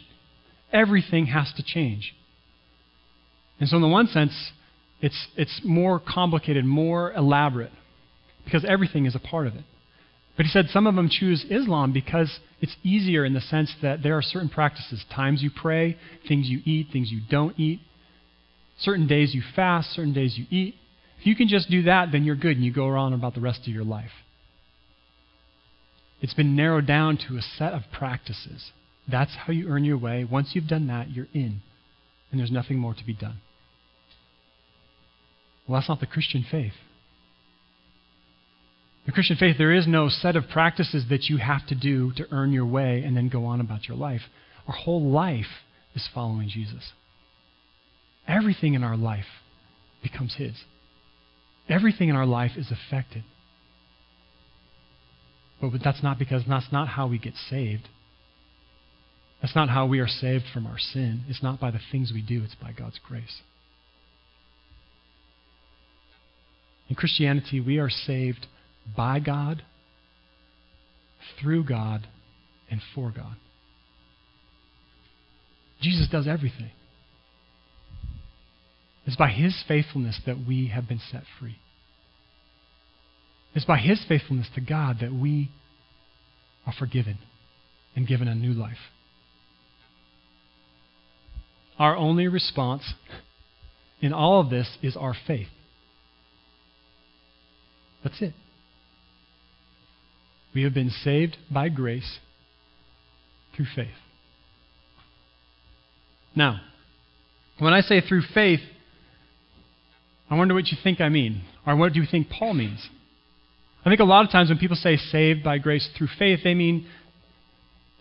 Everything 0.71 1.29
has 1.29 1.51
to 1.57 1.63
change. 1.63 2.15
And 3.59 3.71
so, 3.71 3.77
in 3.77 3.83
the 3.83 3.89
one 3.89 4.07
sense, 4.07 4.53
it's, 5.01 5.29
it's 5.37 5.61
more 5.65 6.01
complicated, 6.01 6.65
more 6.65 7.13
elaborate, 7.13 7.73
because 8.45 8.65
everything 8.69 9.07
is 9.07 9.15
a 9.15 9.19
part 9.19 9.47
of 9.47 9.55
it. 9.55 9.65
But 10.37 10.47
he 10.47 10.53
said 10.53 10.67
some 10.71 10.87
of 10.87 10.95
them 10.95 11.09
choose 11.11 11.45
Islam 11.51 11.93
because 11.93 12.39
it's 12.61 12.75
easier 12.83 13.25
in 13.25 13.35
the 13.35 13.41
sense 13.41 13.75
that 13.83 14.03
there 14.03 14.17
are 14.17 14.23
certain 14.23 14.49
practices 14.49 15.05
times 15.15 15.43
you 15.43 15.51
pray, 15.55 15.97
things 16.29 16.49
you 16.49 16.61
eat, 16.65 16.89
things 16.93 17.11
you 17.11 17.21
don't 17.29 17.59
eat, 17.59 17.81
certain 18.79 19.07
days 19.07 19.35
you 19.35 19.43
fast, 19.55 19.91
certain 19.91 20.15
days 20.15 20.39
you 20.39 20.47
eat. 20.51 20.77
If 21.21 21.27
you 21.27 21.37
can 21.37 21.49
just 21.49 21.69
do 21.69 21.83
that, 21.83 22.09
then 22.13 22.25
you're 22.25 22.37
good 22.37 22.57
and 22.57 22.65
you 22.65 22.73
go 22.73 22.89
on 22.89 23.13
about 23.13 23.35
the 23.35 23.41
rest 23.41 23.61
of 23.63 23.69
your 23.69 23.85
life. 23.85 24.11
It's 26.23 26.35
been 26.35 26.57
narrowed 26.57 26.87
down 26.87 27.19
to 27.29 27.37
a 27.37 27.43
set 27.43 27.73
of 27.73 27.83
practices. 27.93 28.71
That's 29.11 29.35
how 29.35 29.53
you 29.53 29.69
earn 29.69 29.85
your 29.85 29.99
way. 29.99 30.25
Once 30.25 30.51
you've 30.53 30.69
done 30.69 30.87
that, 30.87 31.11
you're 31.11 31.29
in. 31.33 31.61
And 32.31 32.39
there's 32.39 32.51
nothing 32.51 32.79
more 32.79 32.95
to 32.95 33.05
be 33.05 33.15
done. 33.15 33.41
Well, 35.71 35.81
that's 35.81 35.89
not 35.89 36.01
the 36.01 36.07
Christian 36.07 36.45
faith. 36.51 36.73
The 39.07 39.13
Christian 39.13 39.37
faith, 39.37 39.57
there 39.57 39.73
is 39.73 39.87
no 39.87 40.09
set 40.09 40.35
of 40.35 40.49
practices 40.53 41.05
that 41.11 41.29
you 41.29 41.37
have 41.37 41.65
to 41.69 41.77
do 41.77 42.13
to 42.17 42.27
earn 42.33 42.53
your 42.53 42.67
way 42.67 43.03
and 43.05 43.17
then 43.17 43.29
go 43.29 43.45
on 43.45 43.61
about 43.61 43.87
your 43.87 43.97
life. 43.97 44.23
Our 44.67 44.75
whole 44.75 45.11
life 45.11 45.63
is 45.95 46.09
following 46.13 46.49
Jesus. 46.49 46.93
Everything 48.27 48.75
in 48.75 48.83
our 48.83 48.97
life 48.97 49.25
becomes 50.03 50.35
His. 50.37 50.65
Everything 51.69 52.09
in 52.09 52.17
our 52.17 52.27
life 52.27 52.53
is 52.57 52.73
affected 52.73 53.23
but 55.61 55.83
that's 55.85 56.03
not 56.03 56.19
because 56.19 56.43
that's 56.49 56.73
not 56.73 56.89
how 56.89 57.07
we 57.07 57.19
get 57.19 57.35
saved. 57.35 57.89
That's 59.43 59.55
not 59.55 59.69
how 59.69 59.87
we 59.87 59.99
are 59.99 60.09
saved 60.09 60.45
from 60.53 60.67
our 60.67 60.79
sin. 60.79 61.23
It's 61.29 61.43
not 61.43 61.61
by 61.61 61.71
the 61.71 61.81
things 61.93 62.13
we 62.15 62.23
do, 62.23 62.43
it's 62.43 62.55
by 62.55 62.73
God's 62.73 62.99
grace. 63.07 63.43
In 66.91 66.97
Christianity, 66.97 67.61
we 67.61 67.79
are 67.79 67.89
saved 67.89 68.47
by 68.95 69.19
God, 69.21 69.63
through 71.41 71.65
God, 71.65 72.07
and 72.71 72.83
for 72.95 73.11
God. 73.11 73.37
Jesus 75.81 76.09
does 76.11 76.29
everything. 76.29 76.73
It's 79.07 79.17
by 79.17 79.31
his 79.31 79.65
faithfulness 79.67 80.21
that 80.27 80.37
we 80.47 80.69
have 80.69 80.87
been 80.87 81.01
set 81.11 81.23
free. 81.39 81.57
It's 83.55 83.65
by 83.65 83.79
His 83.79 84.05
faithfulness 84.09 84.49
to 84.55 84.61
God 84.61 84.99
that 85.01 85.13
we 85.13 85.51
are 86.67 86.75
forgiven 86.79 87.19
and 87.97 88.07
given 88.07 88.29
a 88.29 88.35
new 88.35 88.53
life. 88.53 88.77
Our 91.79 91.97
only 91.97 92.29
response 92.29 92.95
in 94.01 94.13
all 94.13 94.41
of 94.41 94.51
this 94.51 94.79
is 94.83 94.97
our 94.97 95.15
faith. 95.27 95.49
That's 98.03 98.21
it. 98.21 98.33
We 100.55 100.63
have 100.63 100.75
been 100.75 100.91
saved 100.91 101.37
by 101.51 101.69
grace 101.69 102.19
through 103.55 103.67
faith. 103.75 103.89
Now, 106.35 106.61
when 107.59 107.73
I 107.73 107.81
say 107.81 108.01
through 108.01 108.23
faith, 108.35 108.61
I 110.31 110.37
wonder 110.37 110.55
what 110.55 110.69
you 110.69 110.79
think 110.83 111.01
I 111.01 111.09
mean, 111.09 111.43
or 111.67 111.77
what 111.77 111.93
do 111.93 112.01
you 112.01 112.07
think 112.11 112.29
Paul 112.31 112.55
means? 112.55 112.89
I 113.85 113.89
think 113.89 114.01
a 114.01 114.05
lot 114.05 114.25
of 114.25 114.31
times 114.31 114.49
when 114.49 114.59
people 114.59 114.77
say 114.77 114.97
saved 114.97 115.43
by 115.43 115.59
grace 115.59 115.89
through 115.97 116.09
faith, 116.19 116.41
they 116.45 116.55
mean 116.55 116.87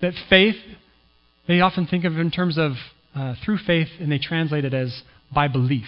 that 0.02 0.14
faith, 0.30 0.56
they 1.48 1.62
often 1.62 1.88
think 1.88 2.06
of 2.06 2.14
it 2.14 2.20
in 2.20 2.32
terms 2.32 2.58
of 2.58 2.74
uh, 3.16 3.36
through 3.44 3.58
faith, 3.66 3.88
and 4.00 4.12
they 4.12 4.20
translate 4.20 4.66
it 4.66 4.74
as 4.74 5.02
by 5.34 5.48
belief. 5.48 5.88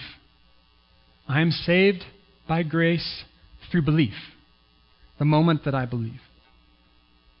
I 1.28 1.40
am 1.40 1.50
saved 1.50 2.04
by 2.48 2.62
grace 2.62 3.24
through 3.72 3.82
belief, 3.82 4.14
the 5.18 5.24
moment 5.24 5.64
that 5.64 5.74
I 5.74 5.86
believe. 5.86 6.20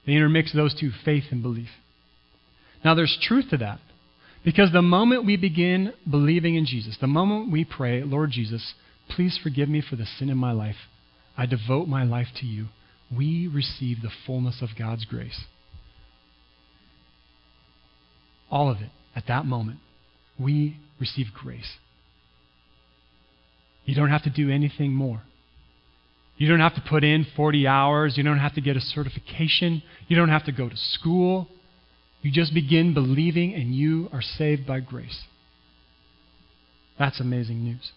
They 0.06 0.14
intermix 0.14 0.52
those 0.52 0.74
two, 0.78 0.90
faith 1.04 1.24
and 1.30 1.42
belief. 1.42 1.68
Now, 2.84 2.94
there's 2.94 3.16
truth 3.22 3.50
to 3.50 3.58
that. 3.58 3.78
Because 4.44 4.72
the 4.72 4.82
moment 4.82 5.24
we 5.24 5.36
begin 5.36 5.92
believing 6.10 6.56
in 6.56 6.66
Jesus, 6.66 6.96
the 7.00 7.06
moment 7.06 7.52
we 7.52 7.64
pray, 7.64 8.02
Lord 8.02 8.30
Jesus, 8.32 8.74
please 9.08 9.38
forgive 9.40 9.68
me 9.68 9.80
for 9.88 9.94
the 9.94 10.06
sin 10.18 10.28
in 10.28 10.36
my 10.36 10.50
life, 10.50 10.74
I 11.36 11.46
devote 11.46 11.86
my 11.86 12.02
life 12.02 12.26
to 12.40 12.46
you, 12.46 12.66
we 13.16 13.46
receive 13.46 14.02
the 14.02 14.10
fullness 14.26 14.60
of 14.60 14.70
God's 14.76 15.04
grace. 15.04 15.44
All 18.50 18.68
of 18.68 18.78
it, 18.78 18.90
at 19.14 19.28
that 19.28 19.46
moment, 19.46 19.78
we 20.38 20.76
receive 20.98 21.26
grace. 21.32 21.76
You 23.84 23.94
don't 23.94 24.10
have 24.10 24.24
to 24.24 24.30
do 24.30 24.50
anything 24.50 24.92
more. 24.92 25.22
You 26.42 26.48
don't 26.48 26.58
have 26.58 26.74
to 26.74 26.80
put 26.80 27.04
in 27.04 27.24
40 27.36 27.68
hours. 27.68 28.14
You 28.16 28.24
don't 28.24 28.40
have 28.40 28.54
to 28.54 28.60
get 28.60 28.76
a 28.76 28.80
certification. 28.80 29.80
You 30.08 30.16
don't 30.16 30.28
have 30.28 30.44
to 30.46 30.50
go 30.50 30.68
to 30.68 30.76
school. 30.76 31.46
You 32.20 32.32
just 32.32 32.52
begin 32.52 32.94
believing 32.94 33.54
and 33.54 33.72
you 33.72 34.08
are 34.12 34.20
saved 34.20 34.66
by 34.66 34.80
grace. 34.80 35.22
That's 36.98 37.20
amazing 37.20 37.62
news. 37.62 37.92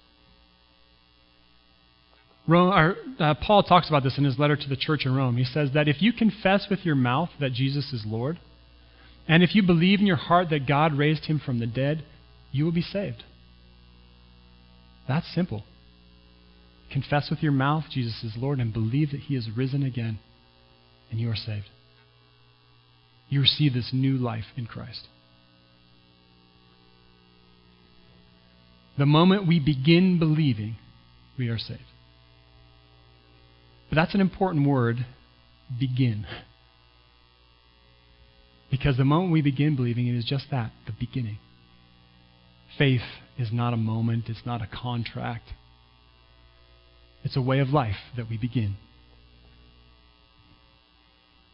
Rome, 2.48 2.72
or, 2.72 2.96
uh, 3.20 3.34
Paul 3.34 3.64
talks 3.64 3.90
about 3.90 4.04
this 4.04 4.20
in 4.20 4.26
his 4.26 4.38
letter 4.38 4.56
to 4.56 4.70
the 4.70 4.76
church 4.76 5.08
in 5.08 5.16
Rome. 5.16 5.38
He 5.38 5.44
says 5.44 5.72
that 5.74 5.88
if 5.88 6.00
you 6.04 6.14
confess 6.14 6.68
with 6.70 6.86
your 6.86 6.94
mouth 6.94 7.32
that 7.40 7.54
Jesus 7.54 7.92
is 7.94 8.04
Lord, 8.06 8.38
and 9.28 9.42
if 9.42 9.56
you 9.56 9.64
believe 9.64 10.02
in 10.02 10.06
your 10.06 10.18
heart 10.18 10.52
that 10.52 10.68
God 10.68 10.94
raised 10.94 11.26
him 11.26 11.42
from 11.44 11.58
the 11.58 11.66
dead, 11.66 12.04
you 12.52 12.64
will 12.64 12.72
be 12.72 12.84
saved. 12.84 13.24
That's 15.08 15.26
simple. 15.34 15.64
Confess 16.92 17.30
with 17.30 17.44
your 17.44 17.52
mouth 17.52 17.86
Jesus 17.92 18.24
is 18.24 18.34
Lord 18.38 18.60
and 18.60 18.72
believe 18.72 19.12
that 19.12 19.22
he 19.22 19.36
is 19.36 19.50
risen 19.56 19.84
again, 19.84 20.20
and 21.12 21.20
you 21.20 21.30
are 21.30 21.36
saved. 21.36 21.66
You 23.30 23.42
receive 23.42 23.74
this 23.74 23.90
new 23.92 24.18
life 24.18 24.46
in 24.56 24.66
Christ. 24.66 25.08
The 28.98 29.06
moment 29.06 29.48
we 29.48 29.60
begin 29.60 30.20
believing, 30.20 30.78
we 31.38 31.50
are 31.50 31.58
saved. 31.58 31.82
But 33.90 33.96
that's 33.96 34.14
an 34.14 34.22
important 34.22 34.68
word 34.68 35.06
begin. 35.80 36.26
Because 38.72 38.98
the 38.98 39.06
moment 39.06 39.34
we 39.34 39.42
begin 39.42 39.76
believing, 39.76 40.08
it 40.08 40.16
is 40.16 40.26
just 40.26 40.46
that 40.52 40.72
the 40.86 40.94
beginning. 40.98 41.40
Faith 42.78 43.02
is 43.38 43.50
not 43.52 43.74
a 43.74 43.78
moment, 43.78 44.26
it's 44.28 44.46
not 44.46 44.62
a 44.62 44.68
contract. 44.68 45.50
It's 47.26 47.36
a 47.36 47.42
way 47.42 47.60
of 47.60 47.70
life 47.70 47.96
that 48.16 48.30
we 48.30 48.38
begin. 48.38 48.76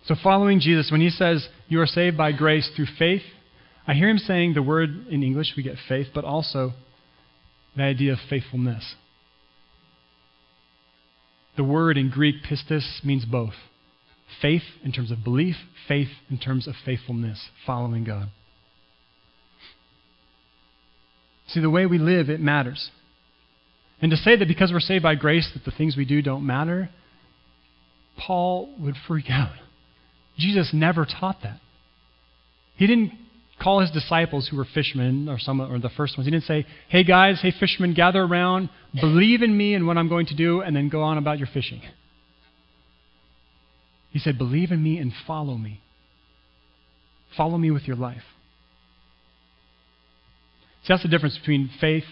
So, 0.06 0.16
following 0.22 0.60
Jesus, 0.60 0.92
when 0.92 1.00
he 1.00 1.10
says 1.10 1.48
you 1.70 1.80
are 1.80 1.88
saved 1.88 2.18
by 2.18 2.34
grace 2.34 2.70
through 2.76 2.88
faith, 3.00 3.22
I 3.88 3.94
hear 3.94 4.10
him 4.10 4.18
saying 4.18 4.54
the 4.54 4.62
word 4.62 5.08
in 5.10 5.24
English, 5.24 5.54
we 5.56 5.64
get 5.64 5.78
faith, 5.88 6.08
but 6.14 6.26
also 6.26 6.74
the 7.78 7.84
idea 7.84 8.14
of 8.14 8.20
faithfulness. 8.30 8.96
The 11.56 11.64
word 11.64 11.98
in 11.98 12.10
Greek 12.10 12.36
pistis 12.44 13.04
means 13.04 13.26
both 13.26 13.54
faith 14.42 14.64
in 14.84 14.92
terms 14.92 15.12
of 15.12 15.24
belief, 15.24 15.56
faith 15.88 16.10
in 16.30 16.38
terms 16.38 16.68
of 16.68 16.76
faithfulness, 16.86 17.50
following 17.66 18.04
God. 18.04 18.30
See, 21.48 21.60
the 21.60 21.70
way 21.70 21.86
we 21.86 21.98
live, 21.98 22.30
it 22.30 22.40
matters. 22.40 22.90
And 24.02 24.10
to 24.12 24.18
say 24.18 24.36
that 24.36 24.48
because 24.48 24.72
we're 24.72 24.80
saved 24.80 25.04
by 25.04 25.16
grace 25.16 25.50
that 25.54 25.64
the 25.64 25.76
things 25.76 25.96
we 25.96 26.06
do 26.06 26.22
don't 26.22 26.46
matter, 26.46 26.90
Paul 28.18 28.74
would 28.80 28.96
freak 29.08 29.26
out. 29.30 29.54
Jesus 30.38 30.72
never 30.74 31.06
taught 31.06 31.38
that. 31.44 31.60
He 32.76 32.88
didn't 32.88 33.12
call 33.62 33.80
his 33.80 33.92
disciples 33.92 34.48
who 34.48 34.58
were 34.58 34.66
fishermen 34.66 35.30
or 35.30 35.38
some 35.38 35.62
or 35.62 35.78
the 35.78 35.90
first 35.90 36.18
ones. 36.18 36.26
He 36.26 36.32
didn't 36.32 36.46
say, 36.46 36.66
"Hey 36.90 37.04
guys, 37.04 37.40
hey 37.42 37.52
fishermen, 37.52 37.94
gather 37.94 38.22
around, 38.22 38.70
believe 39.00 39.44
in 39.44 39.56
me 39.56 39.76
and 39.76 39.86
what 39.86 39.98
I'm 39.98 40.10
going 40.10 40.26
to 40.28 40.36
do 40.36 40.62
and 40.62 40.76
then 40.76 40.90
go 40.90 41.04
on 41.04 41.20
about 41.20 41.38
your 41.38 41.48
fishing." 41.54 41.82
He 44.10 44.20
said, 44.20 44.38
"Believe 44.38 44.72
in 44.72 44.82
me 44.82 44.98
and 44.98 45.14
follow 45.28 45.58
me. 45.58 45.80
Follow 47.38 47.58
me 47.58 47.70
with 47.70 47.88
your 47.88 47.98
life." 47.98 48.24
See, 50.84 50.88
that's 50.94 51.04
the 51.04 51.10
difference 51.10 51.38
between 51.38 51.70
faith 51.80 52.06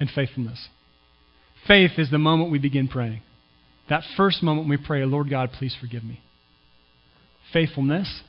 and 0.00 0.10
faithfulness. 0.10 0.68
Faith 1.66 1.92
is 1.96 2.10
the 2.10 2.18
moment 2.18 2.50
we 2.50 2.58
begin 2.58 2.88
praying. 2.88 3.22
That 3.88 4.02
first 4.16 4.42
moment 4.42 4.68
we 4.68 4.76
pray, 4.76 5.04
Lord 5.04 5.30
God, 5.30 5.50
please 5.52 5.76
forgive 5.80 6.04
me. 6.04 6.20
Faithfulness 7.52 8.22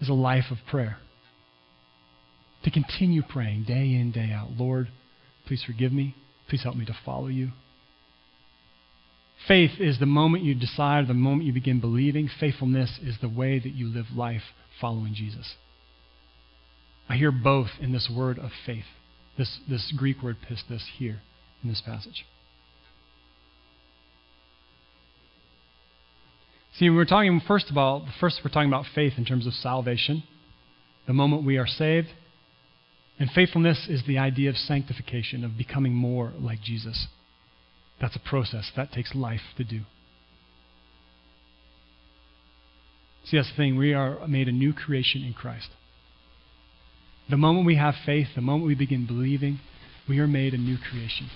is 0.00 0.08
a 0.08 0.14
life 0.14 0.46
of 0.50 0.58
prayer. 0.68 0.98
To 2.64 2.70
continue 2.70 3.22
praying 3.22 3.64
day 3.64 3.94
in, 3.94 4.12
day 4.12 4.30
out. 4.32 4.50
Lord, 4.56 4.88
please 5.46 5.62
forgive 5.66 5.92
me. 5.92 6.14
Please 6.48 6.62
help 6.62 6.76
me 6.76 6.84
to 6.86 6.96
follow 7.04 7.28
you. 7.28 7.50
Faith 9.48 9.72
is 9.80 9.98
the 9.98 10.06
moment 10.06 10.44
you 10.44 10.54
decide, 10.54 11.08
the 11.08 11.14
moment 11.14 11.44
you 11.44 11.52
begin 11.52 11.80
believing. 11.80 12.30
Faithfulness 12.40 12.98
is 13.02 13.16
the 13.20 13.28
way 13.28 13.58
that 13.58 13.72
you 13.72 13.88
live 13.88 14.06
life 14.14 14.42
following 14.80 15.14
Jesus. 15.14 15.54
I 17.08 17.16
hear 17.16 17.32
both 17.32 17.68
in 17.80 17.92
this 17.92 18.10
word 18.14 18.38
of 18.38 18.50
faith, 18.64 18.84
this, 19.36 19.58
this 19.68 19.92
Greek 19.96 20.22
word 20.22 20.36
pistis 20.48 20.82
here 20.96 21.22
in 21.62 21.68
this 21.68 21.82
passage. 21.84 22.24
See, 26.78 26.88
we're 26.88 27.04
talking, 27.04 27.40
first 27.46 27.70
of 27.70 27.76
all, 27.76 28.08
first 28.18 28.40
we're 28.44 28.50
talking 28.50 28.68
about 28.68 28.86
faith 28.94 29.14
in 29.18 29.24
terms 29.24 29.46
of 29.46 29.52
salvation, 29.52 30.22
the 31.06 31.12
moment 31.12 31.44
we 31.44 31.58
are 31.58 31.66
saved. 31.66 32.08
And 33.18 33.30
faithfulness 33.30 33.86
is 33.88 34.02
the 34.06 34.18
idea 34.18 34.50
of 34.50 34.56
sanctification, 34.56 35.44
of 35.44 35.56
becoming 35.56 35.92
more 35.92 36.32
like 36.40 36.62
Jesus. 36.62 37.06
That's 38.00 38.16
a 38.16 38.28
process. 38.28 38.72
That 38.74 38.90
takes 38.90 39.14
life 39.14 39.42
to 39.58 39.64
do. 39.64 39.82
See, 43.26 43.36
that's 43.36 43.50
the 43.50 43.56
thing. 43.56 43.76
We 43.76 43.92
are 43.92 44.26
made 44.26 44.48
a 44.48 44.52
new 44.52 44.72
creation 44.72 45.22
in 45.22 45.34
Christ. 45.34 45.68
The 47.30 47.36
moment 47.36 47.66
we 47.66 47.76
have 47.76 47.94
faith, 48.04 48.28
the 48.34 48.40
moment 48.40 48.66
we 48.66 48.74
begin 48.74 49.06
believing, 49.06 49.60
we 50.08 50.18
are 50.18 50.26
made 50.26 50.54
a 50.54 50.58
new 50.58 50.76
creation. 50.76 51.30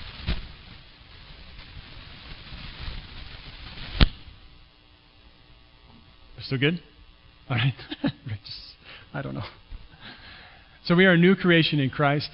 Still 6.47 6.59
good? 6.59 6.81
All 7.51 7.57
right. 7.57 7.75
I 9.15 9.23
don't 9.23 9.35
know. 9.35 9.45
So 10.85 10.95
we 10.95 11.05
are 11.05 11.13
a 11.13 11.19
new 11.19 11.35
creation 11.35 11.81
in 11.81 11.91
Christ. 11.91 12.31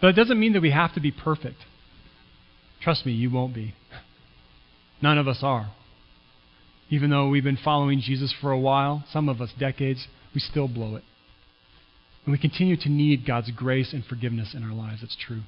But 0.00 0.08
it 0.08 0.12
doesn't 0.16 0.38
mean 0.38 0.52
that 0.52 0.62
we 0.62 0.70
have 0.70 0.94
to 0.94 1.00
be 1.00 1.10
perfect. 1.10 1.56
Trust 2.80 3.06
me, 3.06 3.12
you 3.12 3.30
won't 3.30 3.54
be. 3.54 3.74
None 5.02 5.18
of 5.18 5.26
us 5.26 5.38
are. 5.42 5.72
Even 6.90 7.10
though 7.10 7.28
we've 7.28 7.44
been 7.44 7.58
following 7.62 8.00
Jesus 8.00 8.34
for 8.40 8.52
a 8.52 8.58
while, 8.58 9.04
some 9.10 9.28
of 9.28 9.40
us 9.40 9.50
decades, 9.58 10.06
we 10.34 10.40
still 10.40 10.68
blow 10.68 10.96
it. 10.96 11.02
And 12.24 12.32
we 12.32 12.38
continue 12.38 12.76
to 12.76 12.88
need 12.88 13.26
God's 13.26 13.50
grace 13.50 13.92
and 13.92 14.04
forgiveness 14.04 14.54
in 14.54 14.62
our 14.62 14.74
lives. 14.74 15.02
It's 15.02 15.16
true. 15.16 15.42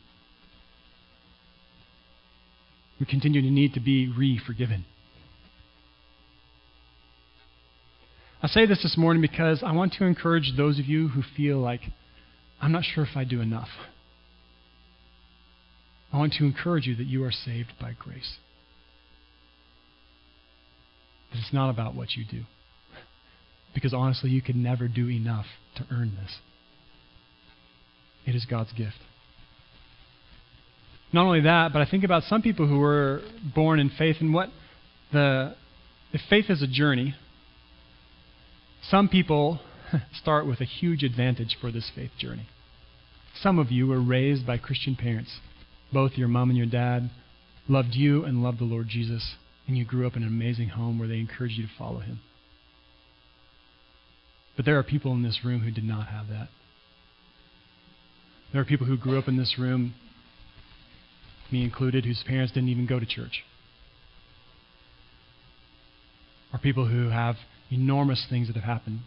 We 2.99 3.07
continue 3.07 3.43
to 3.43 3.51
need 3.51 3.75
to 3.75 3.81
be 3.81 4.09
re 4.09 4.41
forgiven. 4.45 4.87
I 8.43 8.49
say 8.49 8.67
this 8.67 8.83
this 8.83 8.97
morning 8.99 9.23
because 9.23 9.63
I 9.65 9.73
want 9.73 9.95
to 9.95 10.05
encourage 10.05 10.53
those 10.57 10.79
of 10.79 10.87
you 10.87 11.09
who 11.09 11.23
feel 11.37 11.59
like, 11.59 11.81
I'm 12.61 12.73
not 12.73 12.85
sure 12.85 13.05
if 13.05 13.17
I 13.17 13.25
do 13.25 13.41
enough. 13.41 13.69
I 16.13 16.19
want 16.19 16.35
to 16.35 16.45
encourage 16.45 16.87
you 16.87 16.95
that 16.97 17.07
you 17.07 17.25
are 17.25 17.33
saved 17.33 17.73
by 17.81 17.93
grace. 17.99 18.37
That 21.33 21.39
it's 21.39 21.53
not 21.53 21.71
about 21.71 21.95
what 21.95 22.13
you 22.13 22.25
do. 22.31 22.43
Because 23.75 23.93
honestly, 23.93 24.31
you 24.31 24.41
could 24.41 24.57
never 24.57 24.87
do 24.89 25.09
enough 25.09 25.47
to 25.77 25.87
earn 25.91 26.13
this. 26.23 26.39
It 28.27 28.35
is 28.35 28.45
God's 28.45 28.73
gift. 28.73 28.97
Not 31.13 31.25
only 31.27 31.43
that, 31.43 31.73
but 31.73 31.81
I 31.81 31.91
think 31.91 32.05
about 32.05 32.25
some 32.25 32.43
people 32.43 32.67
who 32.67 32.79
were 32.79 33.23
born 33.55 33.81
in 33.81 33.91
faith 33.91 34.17
and 34.21 34.35
what 34.35 34.51
the 35.13 35.55
if 36.13 36.21
faith 36.29 36.47
is 36.49 36.63
a 36.63 36.67
journey, 36.67 37.15
some 38.91 39.09
people 39.09 39.61
start 40.21 40.47
with 40.47 40.61
a 40.61 40.65
huge 40.65 41.03
advantage 41.03 41.57
for 41.61 41.71
this 41.71 41.91
faith 41.95 42.13
journey. 42.19 42.47
Some 43.41 43.59
of 43.59 43.71
you 43.71 43.87
were 43.87 44.01
raised 44.01 44.47
by 44.47 44.59
Christian 44.59 44.97
parents. 44.97 45.41
Both 45.93 46.13
your 46.17 46.29
mom 46.29 46.51
and 46.51 46.57
your 46.57 46.67
dad 46.67 47.11
loved 47.69 47.95
you 47.95 48.25
and 48.25 48.43
loved 48.43 48.59
the 48.59 48.65
Lord 48.65 48.89
Jesus, 48.89 49.35
and 49.67 49.77
you 49.77 49.85
grew 49.85 50.07
up 50.07 50.17
in 50.17 50.23
an 50.23 50.29
amazing 50.29 50.71
home 50.71 50.99
where 50.99 51.09
they 51.09 51.19
encouraged 51.19 51.59
you 51.59 51.65
to 51.65 51.73
follow 51.79 52.01
him. 52.01 52.21
But 54.57 54.65
there 54.65 54.79
are 54.79 54.83
people 54.83 55.13
in 55.13 55.23
this 55.23 55.41
room 55.45 55.61
who 55.61 55.71
did 55.71 55.85
not 55.85 56.09
have 56.09 56.29
that. 56.29 56.49
There 58.53 58.61
are 58.61 58.65
people 58.65 58.87
who 58.87 58.97
grew 58.97 59.19
up 59.19 59.29
in 59.29 59.37
this 59.37 59.57
room, 59.59 59.95
me 61.53 61.63
included, 61.63 62.05
whose 62.05 62.25
parents 62.27 62.53
didn't 62.53 62.71
even 62.71 62.87
go 62.87 62.99
to 62.99 63.07
church. 63.07 63.45
Or 66.53 66.59
people 66.59 66.87
who 66.87 67.11
have 67.11 67.37
enormous 67.71 68.27
things 68.29 68.49
that 68.49 68.57
have 68.57 68.65
happened. 68.65 69.01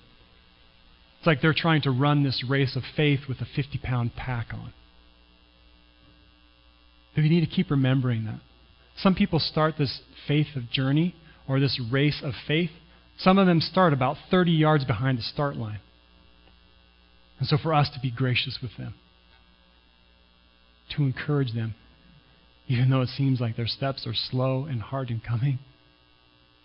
It's 1.19 1.27
like 1.27 1.41
they're 1.41 1.53
trying 1.55 1.81
to 1.83 1.91
run 1.91 2.23
this 2.23 2.43
race 2.47 2.75
of 2.75 2.83
faith 2.95 3.21
with 3.27 3.39
a 3.41 3.47
50 3.55 3.79
pound 3.83 4.15
pack 4.15 4.47
on. 4.53 4.73
But 7.13 7.23
you 7.23 7.29
need 7.29 7.41
to 7.41 7.53
keep 7.53 7.69
remembering 7.69 8.25
that. 8.25 8.39
Some 8.97 9.15
people 9.15 9.39
start 9.39 9.75
this 9.77 10.01
faith 10.27 10.47
of 10.55 10.69
journey 10.69 11.15
or 11.47 11.59
this 11.59 11.81
race 11.91 12.21
of 12.23 12.33
faith. 12.47 12.69
Some 13.17 13.37
of 13.37 13.47
them 13.47 13.59
start 13.59 13.91
about 13.91 14.17
30 14.31 14.51
yards 14.51 14.85
behind 14.85 15.17
the 15.17 15.23
start 15.23 15.57
line. 15.57 15.79
And 17.39 17.47
so 17.47 17.57
for 17.61 17.73
us 17.73 17.89
to 17.93 17.99
be 17.99 18.11
gracious 18.11 18.59
with 18.61 18.71
them, 18.77 18.93
to 20.95 21.03
encourage 21.03 21.53
them, 21.53 21.75
even 22.67 22.89
though 22.89 23.01
it 23.01 23.09
seems 23.09 23.39
like 23.39 23.55
their 23.55 23.67
steps 23.67 24.05
are 24.05 24.13
slow 24.13 24.65
and 24.65 24.81
hard 24.81 25.09
in 25.09 25.21
coming, 25.25 25.59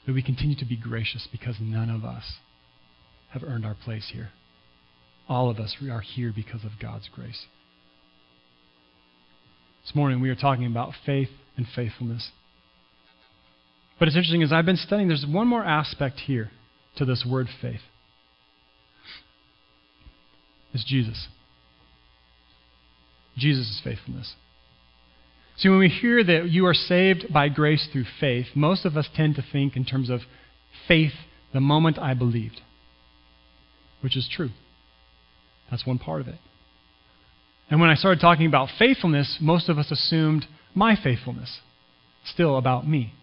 that 0.07 0.13
we 0.13 0.23
continue 0.23 0.57
to 0.57 0.65
be 0.65 0.77
gracious 0.77 1.29
because 1.31 1.57
none 1.61 1.91
of 1.91 2.05
us 2.05 2.35
have 3.31 3.43
earned 3.43 3.65
our 3.65 3.75
place 3.75 4.11
here. 4.13 4.31
All 5.29 5.51
of 5.51 5.59
us 5.59 5.77
are 5.89 6.01
here 6.01 6.33
because 6.35 6.65
of 6.65 6.73
God's 6.81 7.09
grace. 7.13 7.47
This 9.83 9.95
morning 9.95 10.21
we 10.21 10.31
are 10.31 10.35
talking 10.35 10.67
about 10.67 10.93
faith 11.05 11.31
and 11.57 11.67
faithfulness. 11.75 12.31
But 13.99 14.09
it's 14.09 14.17
interesting, 14.17 14.43
as 14.43 14.53
I've 14.53 14.67
been 14.67 14.77
studying, 14.77 15.09
there's 15.09 15.27
one 15.27 15.47
more 15.47 15.65
aspect 15.65 16.21
here 16.21 16.51
to 16.97 17.05
this 17.05 17.27
word 17.29 17.49
faith. 17.61 17.81
It's 20.73 20.85
Jesus. 20.85 21.29
Jesus' 23.37 23.81
faithfulness. 23.83 24.35
See, 25.57 25.69
when 25.69 25.79
we 25.79 25.89
hear 25.89 26.23
that 26.25 26.51
you 26.51 26.67
are 26.67 26.75
saved 26.75 27.33
by 27.33 27.49
grace 27.49 27.89
through 27.93 28.07
faith, 28.21 28.47
most 28.55 28.85
of 28.85 28.97
us 28.97 29.09
tend 29.15 29.37
to 29.37 29.45
think 29.53 29.77
in 29.77 29.85
terms 29.85 30.11
of 30.11 30.21
faith 30.89 31.13
the 31.53 31.61
moment 31.61 31.99
I 31.99 32.15
believed. 32.15 32.61
which 34.01 34.17
is 34.19 34.29
true. 34.31 34.51
That's 35.71 35.87
one 35.87 35.99
part 35.99 36.21
of 36.21 36.29
it. 36.29 36.39
And 37.71 37.81
when 37.81 37.89
I 37.89 37.95
started 37.95 38.21
talking 38.21 38.47
about 38.47 38.69
faithfulness, 38.79 39.39
most 39.41 39.71
of 39.71 39.79
us 39.79 39.91
assumed 39.91 40.45
my 40.75 40.95
faithfulness, 40.95 41.61
still 42.25 42.59
about 42.59 42.87
me. 42.87 43.15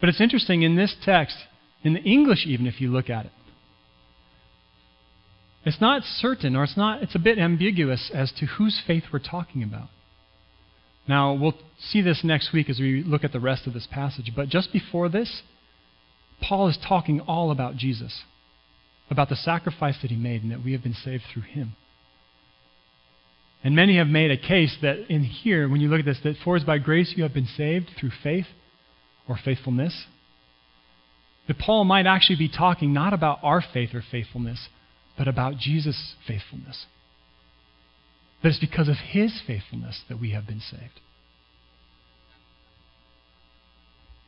But 0.00 0.08
it's 0.08 0.20
interesting 0.20 0.62
in 0.62 0.76
this 0.76 0.96
text, 1.04 1.36
in 1.82 1.92
the 1.92 2.00
English 2.00 2.46
even 2.46 2.66
if 2.66 2.80
you 2.80 2.90
look 2.90 3.10
at 3.10 3.26
it, 3.26 3.32
it's 5.66 5.80
not 5.80 6.02
certain 6.04 6.56
or 6.56 6.64
it's 6.64 6.76
not 6.76 7.02
it's 7.02 7.14
a 7.14 7.18
bit 7.18 7.36
ambiguous 7.38 8.10
as 8.14 8.32
to 8.38 8.46
whose 8.46 8.80
faith 8.86 9.04
we're 9.12 9.18
talking 9.18 9.62
about. 9.62 9.88
Now, 11.08 11.32
we'll 11.32 11.54
see 11.78 12.02
this 12.02 12.20
next 12.22 12.52
week 12.52 12.68
as 12.68 12.78
we 12.78 13.02
look 13.02 13.24
at 13.24 13.32
the 13.32 13.40
rest 13.40 13.66
of 13.66 13.72
this 13.72 13.88
passage, 13.90 14.32
but 14.36 14.48
just 14.48 14.72
before 14.72 15.08
this, 15.08 15.42
Paul 16.42 16.68
is 16.68 16.78
talking 16.86 17.20
all 17.20 17.50
about 17.50 17.76
Jesus, 17.76 18.22
about 19.10 19.30
the 19.30 19.36
sacrifice 19.36 19.96
that 20.02 20.10
he 20.10 20.16
made 20.16 20.42
and 20.42 20.52
that 20.52 20.62
we 20.62 20.72
have 20.72 20.82
been 20.82 20.94
saved 20.94 21.24
through 21.32 21.42
him. 21.42 21.72
And 23.64 23.74
many 23.74 23.96
have 23.96 24.06
made 24.06 24.30
a 24.30 24.36
case 24.36 24.76
that 24.82 25.10
in 25.12 25.24
here, 25.24 25.68
when 25.68 25.80
you 25.80 25.88
look 25.88 26.00
at 26.00 26.04
this, 26.04 26.20
that 26.22 26.36
for 26.44 26.56
is 26.56 26.62
by 26.62 26.78
grace 26.78 27.14
you 27.16 27.24
have 27.24 27.34
been 27.34 27.48
saved 27.56 27.90
through 27.98 28.12
faith 28.22 28.46
or 29.28 29.38
faithfulness. 29.42 30.06
That 31.48 31.58
Paul 31.58 31.84
might 31.84 32.06
actually 32.06 32.36
be 32.36 32.50
talking 32.50 32.92
not 32.92 33.14
about 33.14 33.38
our 33.42 33.62
faith 33.72 33.94
or 33.94 34.02
faithfulness, 34.08 34.68
but 35.16 35.26
about 35.26 35.56
Jesus' 35.56 36.14
faithfulness. 36.26 36.86
That 38.42 38.50
it's 38.50 38.58
because 38.60 38.88
of 38.88 38.96
his 38.96 39.40
faithfulness 39.46 40.02
that 40.08 40.20
we 40.20 40.30
have 40.30 40.46
been 40.46 40.60
saved. 40.60 41.00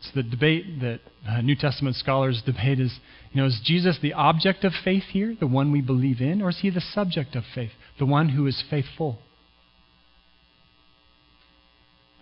So 0.02 0.10
the 0.14 0.22
debate 0.22 0.80
that 0.80 1.00
uh, 1.28 1.42
New 1.42 1.54
Testament 1.54 1.94
scholars 1.96 2.42
debate 2.44 2.80
is, 2.80 2.98
you 3.32 3.40
know, 3.40 3.46
is 3.46 3.60
Jesus 3.62 3.98
the 4.00 4.14
object 4.14 4.64
of 4.64 4.72
faith 4.82 5.04
here, 5.10 5.36
the 5.38 5.46
one 5.46 5.72
we 5.72 5.82
believe 5.82 6.20
in, 6.20 6.40
or 6.40 6.48
is 6.48 6.60
he 6.60 6.70
the 6.70 6.80
subject 6.80 7.36
of 7.36 7.44
faith, 7.54 7.72
the 7.98 8.06
one 8.06 8.30
who 8.30 8.46
is 8.46 8.64
faithful? 8.70 9.18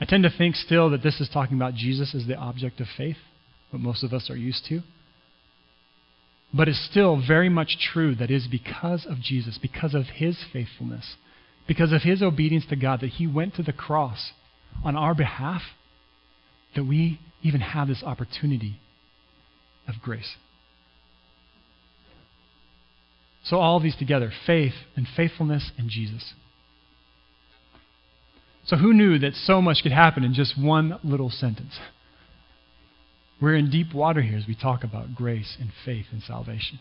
I 0.00 0.04
tend 0.04 0.24
to 0.24 0.30
think 0.36 0.56
still 0.56 0.90
that 0.90 1.02
this 1.02 1.20
is 1.20 1.28
talking 1.32 1.56
about 1.56 1.74
Jesus 1.74 2.14
as 2.14 2.26
the 2.26 2.36
object 2.36 2.80
of 2.80 2.86
faith, 2.96 3.16
what 3.70 3.80
most 3.80 4.02
of 4.02 4.12
us 4.12 4.28
are 4.28 4.36
used 4.36 4.64
to. 4.68 4.80
But 6.52 6.68
it's 6.68 6.88
still 6.90 7.20
very 7.24 7.48
much 7.48 7.76
true 7.92 8.14
that 8.16 8.30
it 8.30 8.34
is 8.34 8.48
because 8.50 9.06
of 9.06 9.18
Jesus, 9.20 9.58
because 9.60 9.94
of 9.94 10.04
his 10.14 10.38
faithfulness, 10.52 11.16
because 11.68 11.92
of 11.92 12.02
his 12.02 12.22
obedience 12.22 12.64
to 12.70 12.76
God, 12.76 13.00
that 13.02 13.10
he 13.10 13.26
went 13.26 13.54
to 13.56 13.62
the 13.62 13.72
cross 13.72 14.32
on 14.82 14.96
our 14.96 15.14
behalf, 15.14 15.62
that 16.74 16.84
we 16.84 17.20
even 17.42 17.60
have 17.60 17.86
this 17.86 18.02
opportunity 18.02 18.80
of 19.86 19.94
grace. 20.02 20.34
So, 23.44 23.58
all 23.58 23.80
these 23.80 23.96
together 23.96 24.32
faith 24.46 24.72
and 24.96 25.06
faithfulness 25.16 25.70
and 25.78 25.88
Jesus. 25.88 26.34
So, 28.66 28.76
who 28.76 28.92
knew 28.92 29.18
that 29.18 29.34
so 29.34 29.62
much 29.62 29.78
could 29.82 29.92
happen 29.92 30.24
in 30.24 30.34
just 30.34 30.60
one 30.60 30.98
little 31.04 31.30
sentence? 31.30 31.78
We're 33.40 33.56
in 33.56 33.70
deep 33.70 33.94
water 33.94 34.20
here 34.20 34.36
as 34.36 34.46
we 34.48 34.56
talk 34.56 34.84
about 34.84 35.14
grace 35.14 35.56
and 35.60 35.70
faith 35.84 36.06
and 36.12 36.22
salvation. 36.22 36.80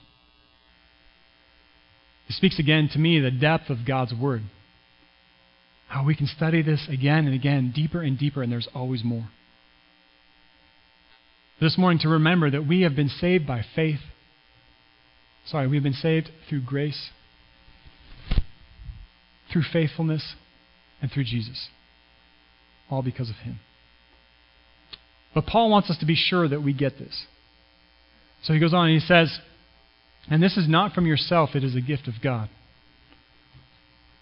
It 2.27 2.33
speaks 2.33 2.57
again 2.57 2.89
to 2.93 2.99
me 2.99 3.19
the 3.19 3.31
depth 3.31 3.69
of 3.69 3.85
God's 3.85 4.13
Word. 4.13 4.41
How 5.87 6.05
we 6.05 6.15
can 6.15 6.27
study 6.27 6.61
this 6.61 6.87
again 6.91 7.25
and 7.25 7.33
again, 7.33 7.71
deeper 7.73 8.01
and 8.01 8.17
deeper, 8.17 8.43
and 8.43 8.51
there's 8.51 8.67
always 8.73 9.03
more 9.03 9.29
this 11.59 11.77
morning 11.77 11.99
to 11.99 12.09
remember 12.09 12.49
that 12.51 12.67
we 12.67 12.81
have 12.81 12.95
been 12.95 13.09
saved 13.09 13.47
by 13.47 13.63
faith. 13.75 13.99
Sorry, 15.45 15.67
we've 15.67 15.83
been 15.83 15.93
saved 15.93 16.29
through 16.49 16.61
grace, 16.61 17.09
through 19.51 19.63
faithfulness, 19.73 20.35
and 21.01 21.11
through 21.11 21.23
Jesus. 21.23 21.69
All 22.89 23.01
because 23.01 23.29
of 23.29 23.37
Him. 23.37 23.59
But 25.33 25.45
Paul 25.45 25.69
wants 25.69 25.89
us 25.89 25.97
to 25.99 26.05
be 26.05 26.15
sure 26.15 26.47
that 26.47 26.63
we 26.63 26.73
get 26.73 26.97
this. 26.97 27.25
So 28.43 28.53
he 28.53 28.59
goes 28.59 28.73
on 28.73 28.89
and 28.89 28.99
he 28.99 29.05
says, 29.05 29.39
And 30.29 30.41
this 30.41 30.57
is 30.57 30.67
not 30.69 30.93
from 30.93 31.05
yourself, 31.05 31.51
it 31.53 31.63
is 31.63 31.75
a 31.75 31.81
gift 31.81 32.07
of 32.07 32.15
God. 32.23 32.49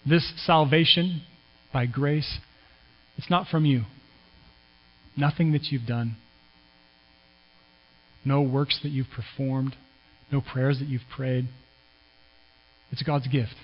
This 0.04 0.32
salvation 0.44 1.22
by 1.76 1.84
grace, 1.84 2.38
it's 3.18 3.28
not 3.28 3.46
from 3.48 3.66
you. 3.66 3.82
Nothing 5.14 5.52
that 5.52 5.64
you've 5.64 5.86
done 5.86 6.16
no 8.24 8.42
works 8.42 8.80
that 8.82 8.88
you've 8.88 9.06
performed, 9.14 9.76
no 10.32 10.40
prayers 10.40 10.80
that 10.80 10.88
you've 10.88 11.08
prayed. 11.14 11.46
It's 12.90 13.02
God's 13.04 13.28
gift. 13.28 13.54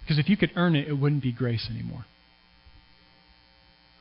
Because 0.00 0.18
if 0.18 0.28
you 0.28 0.36
could 0.36 0.50
earn 0.56 0.74
it, 0.74 0.88
it 0.88 0.94
wouldn't 0.94 1.22
be 1.22 1.32
grace 1.32 1.68
anymore. 1.70 2.06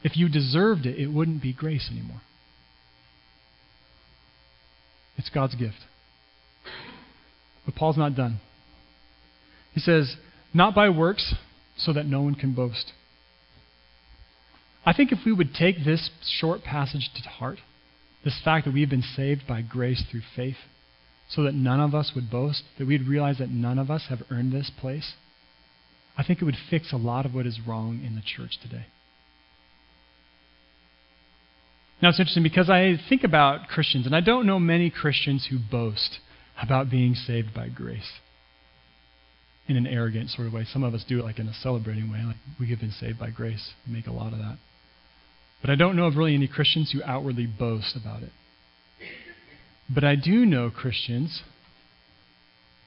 If 0.03 0.17
you 0.17 0.29
deserved 0.29 0.87
it, 0.87 0.99
it 0.99 1.13
wouldn't 1.13 1.43
be 1.43 1.53
grace 1.53 1.89
anymore. 1.91 2.21
It's 5.17 5.29
God's 5.29 5.53
gift. 5.53 5.77
But 7.65 7.75
Paul's 7.75 7.97
not 7.97 8.15
done. 8.15 8.39
He 9.73 9.79
says, 9.79 10.15
Not 10.57 10.73
by 10.73 10.89
works, 10.89 11.35
so 11.77 11.93
that 11.93 12.07
no 12.07 12.23
one 12.23 12.33
can 12.33 12.55
boast. 12.55 12.91
I 14.83 14.91
think 14.91 15.11
if 15.11 15.19
we 15.23 15.31
would 15.31 15.53
take 15.53 15.85
this 15.85 16.09
short 16.25 16.63
passage 16.63 17.11
to 17.13 17.29
heart, 17.29 17.59
this 18.25 18.41
fact 18.43 18.65
that 18.65 18.73
we've 18.73 18.89
been 18.89 19.03
saved 19.03 19.45
by 19.47 19.61
grace 19.61 20.03
through 20.09 20.23
faith, 20.35 20.57
so 21.29 21.43
that 21.43 21.53
none 21.53 21.79
of 21.79 21.93
us 21.93 22.13
would 22.15 22.31
boast, 22.31 22.63
that 22.79 22.87
we'd 22.87 23.07
realize 23.07 23.37
that 23.37 23.51
none 23.51 23.77
of 23.77 23.91
us 23.91 24.05
have 24.09 24.23
earned 24.31 24.51
this 24.51 24.71
place, 24.79 25.13
I 26.17 26.23
think 26.23 26.41
it 26.41 26.45
would 26.45 26.57
fix 26.71 26.91
a 26.91 26.97
lot 26.97 27.27
of 27.27 27.35
what 27.35 27.45
is 27.45 27.59
wrong 27.67 28.01
in 28.03 28.15
the 28.15 28.23
church 28.25 28.57
today. 28.59 28.87
Now, 32.01 32.09
it's 32.09 32.19
interesting 32.19 32.41
because 32.41 32.67
I 32.67 32.95
think 33.07 33.23
about 33.23 33.67
Christians, 33.67 34.07
and 34.07 34.15
I 34.15 34.21
don't 34.21 34.47
know 34.47 34.59
many 34.59 34.89
Christians 34.89 35.49
who 35.51 35.59
boast 35.59 36.17
about 36.59 36.89
being 36.89 37.13
saved 37.13 37.53
by 37.53 37.69
grace 37.69 38.09
in 39.67 39.75
an 39.75 39.87
arrogant 39.87 40.29
sort 40.29 40.47
of 40.47 40.53
way. 40.53 40.65
Some 40.71 40.83
of 40.83 40.93
us 40.93 41.03
do 41.07 41.19
it 41.19 41.23
like 41.23 41.39
in 41.39 41.47
a 41.47 41.53
celebrating 41.53 42.11
way, 42.11 42.21
like 42.25 42.37
we 42.59 42.69
have 42.69 42.79
been 42.79 42.91
saved 42.91 43.19
by 43.19 43.29
grace. 43.29 43.73
We 43.85 43.93
make 43.93 44.07
a 44.07 44.11
lot 44.11 44.33
of 44.33 44.39
that. 44.39 44.57
But 45.61 45.69
I 45.69 45.75
don't 45.75 45.95
know 45.95 46.05
of 46.05 46.15
really 46.15 46.35
any 46.35 46.47
Christians 46.47 46.91
who 46.91 47.01
outwardly 47.03 47.47
boast 47.47 47.95
about 47.95 48.23
it. 48.23 48.31
But 49.93 50.03
I 50.03 50.15
do 50.15 50.45
know 50.45 50.69
Christians 50.69 51.41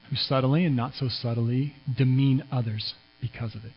who 0.09 0.15
subtly 0.15 0.65
and 0.65 0.75
not 0.75 0.93
so 0.93 1.07
subtly 1.09 1.73
demean 1.97 2.43
others 2.51 2.93
because 3.21 3.55
of 3.55 3.63
it. 3.65 3.71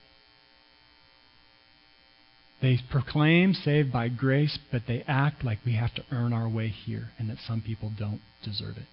They 2.63 2.79
proclaim 2.91 3.53
saved 3.53 3.93
by 3.93 4.09
grace, 4.09 4.59
but 4.73 4.83
they 4.89 5.05
act 5.07 5.45
like 5.45 5.59
we 5.67 5.75
have 5.75 5.95
to 5.95 6.05
earn 6.11 6.33
our 6.33 6.49
way 6.49 6.69
here 6.69 7.11
and 7.19 7.29
that 7.29 7.37
some 7.47 7.61
people 7.61 7.93
don't 7.99 8.21
deserve 8.43 8.77
it. 8.77 8.87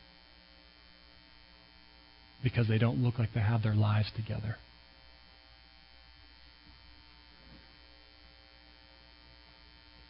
Because 2.44 2.68
they 2.68 2.78
don't 2.78 3.04
look 3.04 3.20
like 3.20 3.30
they 3.34 3.42
have 3.42 3.64
their 3.64 3.76
lives 3.76 4.12
together. 4.16 4.58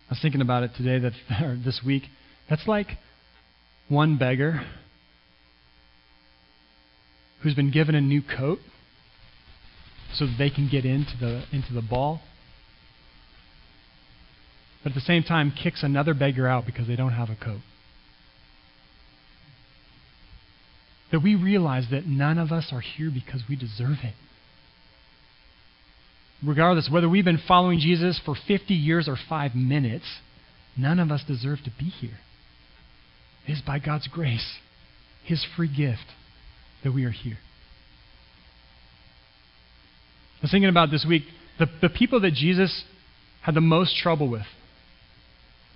I 0.10 0.14
was 0.14 0.20
thinking 0.22 0.42
about 0.42 0.64
it 0.64 0.72
today, 0.76 1.00
that 1.00 1.14
or 1.44 1.56
this 1.56 1.82
week. 1.86 2.04
That's 2.50 2.68
like 2.68 2.88
one 3.88 4.18
beggar 4.18 4.62
who's 7.42 7.56
been 7.56 7.72
given 7.72 7.96
a 7.96 8.02
new 8.02 8.22
coat 8.22 8.60
so 10.14 10.26
that 10.26 10.36
they 10.38 10.50
can 10.50 10.70
get 10.70 10.86
into 10.86 11.14
the 11.20 11.46
into 11.52 11.74
the 11.74 11.82
ball. 11.82 12.22
But 14.84 14.92
at 14.92 14.96
the 14.96 15.02
same 15.02 15.24
time 15.24 15.52
kicks 15.52 15.84
another 15.84 16.14
beggar 16.14 16.48
out 16.48 16.66
because 16.66 16.88
they 16.88 16.96
don't 16.96 17.14
have 17.14 17.30
a 17.30 17.36
coat. 17.36 17.62
That 21.12 21.20
we 21.20 21.36
realize 21.36 21.88
that 21.92 22.06
none 22.06 22.38
of 22.38 22.52
us 22.52 22.70
are 22.72 22.82
here 22.82 23.12
because 23.14 23.44
we 23.50 23.56
deserve 23.56 23.98
it 24.04 24.14
regardless 26.46 26.90
whether 26.92 27.08
we've 27.08 27.26
been 27.26 27.42
following 27.48 27.80
Jesus 27.80 28.20
for 28.24 28.36
50 28.48 28.74
years 28.74 29.08
or 29.08 29.16
five 29.30 29.56
minutes, 29.56 30.06
none 30.78 31.00
of 31.00 31.12
us 31.12 31.24
deserve 31.28 31.60
to 31.66 31.72
be 31.78 31.86
here. 31.86 32.18
It 33.48 33.54
is 33.54 33.62
by 33.62 33.80
God's 33.80 34.08
grace, 34.08 34.58
His 35.24 35.46
free 35.56 35.68
gift, 35.68 36.06
that 36.84 36.94
we 36.94 37.06
are 37.06 37.12
here. 37.12 37.38
I 40.40 40.44
was 40.44 40.52
thinking 40.52 40.70
about 40.70 40.90
this 40.90 41.06
week 41.08 41.24
the, 41.60 41.68
the 41.82 41.90
people 41.90 42.22
that 42.22 42.34
Jesus 42.34 42.84
had 43.44 43.54
the 43.54 43.62
most 43.62 43.96
trouble 43.98 44.30
with, 44.30 44.46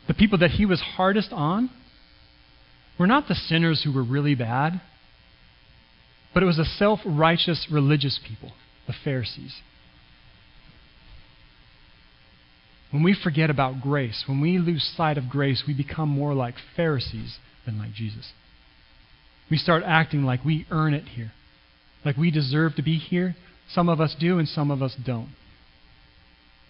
the 0.08 0.14
people 0.14 0.40
that 0.40 0.52
He 0.52 0.66
was 0.66 0.82
hardest 0.82 1.32
on, 1.32 1.70
were 2.98 3.08
not 3.08 3.28
the 3.28 3.36
sinners 3.36 3.84
who 3.84 3.94
were 3.94 4.04
really 4.04 4.36
bad, 4.36 4.82
but 6.36 6.44
it 6.44 6.48
was 6.48 6.60
a 6.60 6.66
self 6.66 7.00
righteous 7.06 7.66
religious 7.72 8.20
people, 8.28 8.52
the 8.88 8.94
Pharisees. 9.06 9.62
When 12.92 13.04
we 13.04 13.16
forget 13.16 13.50
about 13.50 13.82
grace, 13.82 14.26
when 14.28 14.42
we 14.42 14.58
lose 14.58 14.84
sight 14.98 15.18
of 15.18 15.30
grace, 15.30 15.64
we 15.66 15.74
become 15.74 16.10
more 16.10 16.34
like 16.34 16.56
Pharisees 16.76 17.38
than 17.66 17.80
like 17.80 17.94
Jesus. 17.94 18.34
We 19.50 19.58
start 19.58 19.84
acting 19.86 20.24
like 20.24 20.44
we 20.44 20.68
earn 20.70 20.94
it 20.94 21.06
here, 21.06 21.32
like 22.04 22.18
we 22.18 22.32
deserve 22.32 22.76
to 22.76 22.84
be 22.84 22.98
here. 22.98 23.38
Some 23.70 23.88
of 23.88 24.02
us 24.02 24.14
do, 24.20 24.38
and 24.38 24.48
some 24.48 24.72
of 24.72 24.82
us 24.84 24.96
don't. 25.06 25.30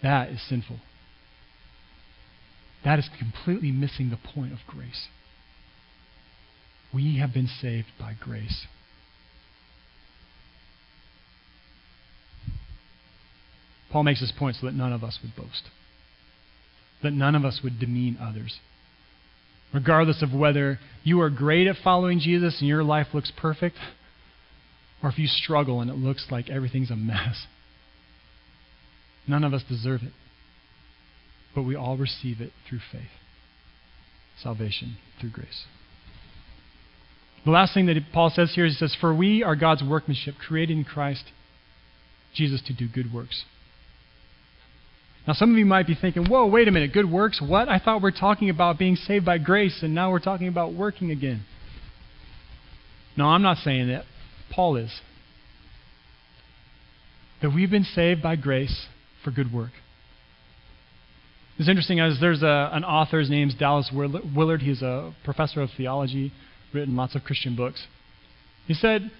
That 0.00 0.28
is 0.28 0.48
sinful. 0.48 0.76
That 2.84 3.00
is 3.00 3.10
completely 3.18 3.72
missing 3.72 4.10
the 4.10 4.30
point 4.32 4.52
of 4.52 4.58
grace. 4.68 5.08
We 6.94 7.18
have 7.18 7.34
been 7.34 7.48
saved 7.48 7.88
by 7.98 8.14
grace. 8.18 8.66
Paul 13.90 14.04
makes 14.04 14.20
this 14.20 14.32
point 14.36 14.56
so 14.56 14.66
that 14.66 14.74
none 14.74 14.92
of 14.92 15.04
us 15.04 15.18
would 15.22 15.34
boast, 15.36 15.64
that 17.02 17.12
none 17.12 17.34
of 17.34 17.44
us 17.44 17.60
would 17.62 17.78
demean 17.78 18.18
others. 18.20 18.58
Regardless 19.72 20.22
of 20.22 20.32
whether 20.32 20.78
you 21.02 21.20
are 21.20 21.30
great 21.30 21.66
at 21.66 21.76
following 21.82 22.20
Jesus 22.20 22.60
and 22.60 22.68
your 22.68 22.84
life 22.84 23.08
looks 23.12 23.32
perfect, 23.36 23.76
or 25.02 25.10
if 25.10 25.18
you 25.18 25.26
struggle 25.26 25.80
and 25.80 25.90
it 25.90 25.96
looks 25.96 26.26
like 26.30 26.48
everything's 26.48 26.90
a 26.90 26.96
mess. 26.96 27.46
None 29.28 29.44
of 29.44 29.52
us 29.52 29.62
deserve 29.68 30.02
it, 30.02 30.12
but 31.54 31.62
we 31.62 31.74
all 31.74 31.96
receive 31.96 32.40
it 32.40 32.52
through 32.68 32.80
faith. 32.92 33.10
Salvation 34.42 34.96
through 35.20 35.30
grace. 35.30 35.64
The 37.44 37.50
last 37.50 37.74
thing 37.74 37.86
that 37.86 37.96
Paul 38.12 38.30
says 38.30 38.52
here 38.54 38.66
is 38.66 38.74
he 38.74 38.78
says, 38.78 38.96
For 39.00 39.14
we 39.14 39.42
are 39.42 39.56
God's 39.56 39.82
workmanship, 39.82 40.34
created 40.36 40.76
in 40.76 40.84
Christ 40.84 41.24
Jesus 42.34 42.60
to 42.66 42.74
do 42.74 42.88
good 42.88 43.12
works. 43.12 43.44
Now, 45.26 45.32
some 45.32 45.50
of 45.50 45.58
you 45.58 45.66
might 45.66 45.86
be 45.86 45.96
thinking, 45.96 46.26
whoa, 46.26 46.46
wait 46.46 46.68
a 46.68 46.70
minute, 46.70 46.92
good 46.92 47.10
works? 47.10 47.42
What? 47.44 47.68
I 47.68 47.80
thought 47.80 48.00
we 48.00 48.08
are 48.08 48.12
talking 48.12 48.48
about 48.48 48.78
being 48.78 48.94
saved 48.94 49.24
by 49.24 49.38
grace, 49.38 49.80
and 49.82 49.94
now 49.94 50.12
we're 50.12 50.20
talking 50.20 50.46
about 50.46 50.72
working 50.72 51.10
again. 51.10 51.44
No, 53.16 53.26
I'm 53.26 53.42
not 53.42 53.56
saying 53.58 53.88
that. 53.88 54.04
Paul 54.52 54.76
is. 54.76 55.00
That 57.42 57.50
we've 57.50 57.70
been 57.70 57.84
saved 57.84 58.22
by 58.22 58.36
grace 58.36 58.86
for 59.24 59.32
good 59.32 59.52
work. 59.52 59.72
It's 61.58 61.68
interesting 61.68 61.98
as 62.00 62.18
there's 62.20 62.42
a, 62.42 62.70
an 62.72 62.84
author, 62.84 63.18
his 63.18 63.30
name's 63.30 63.54
Dallas 63.54 63.90
Willard. 63.92 64.62
He's 64.62 64.82
a 64.82 65.14
professor 65.24 65.60
of 65.62 65.70
theology, 65.76 66.32
written 66.72 66.94
lots 66.94 67.14
of 67.16 67.24
Christian 67.24 67.56
books. 67.56 67.86
He 68.66 68.74
said, 68.74 69.10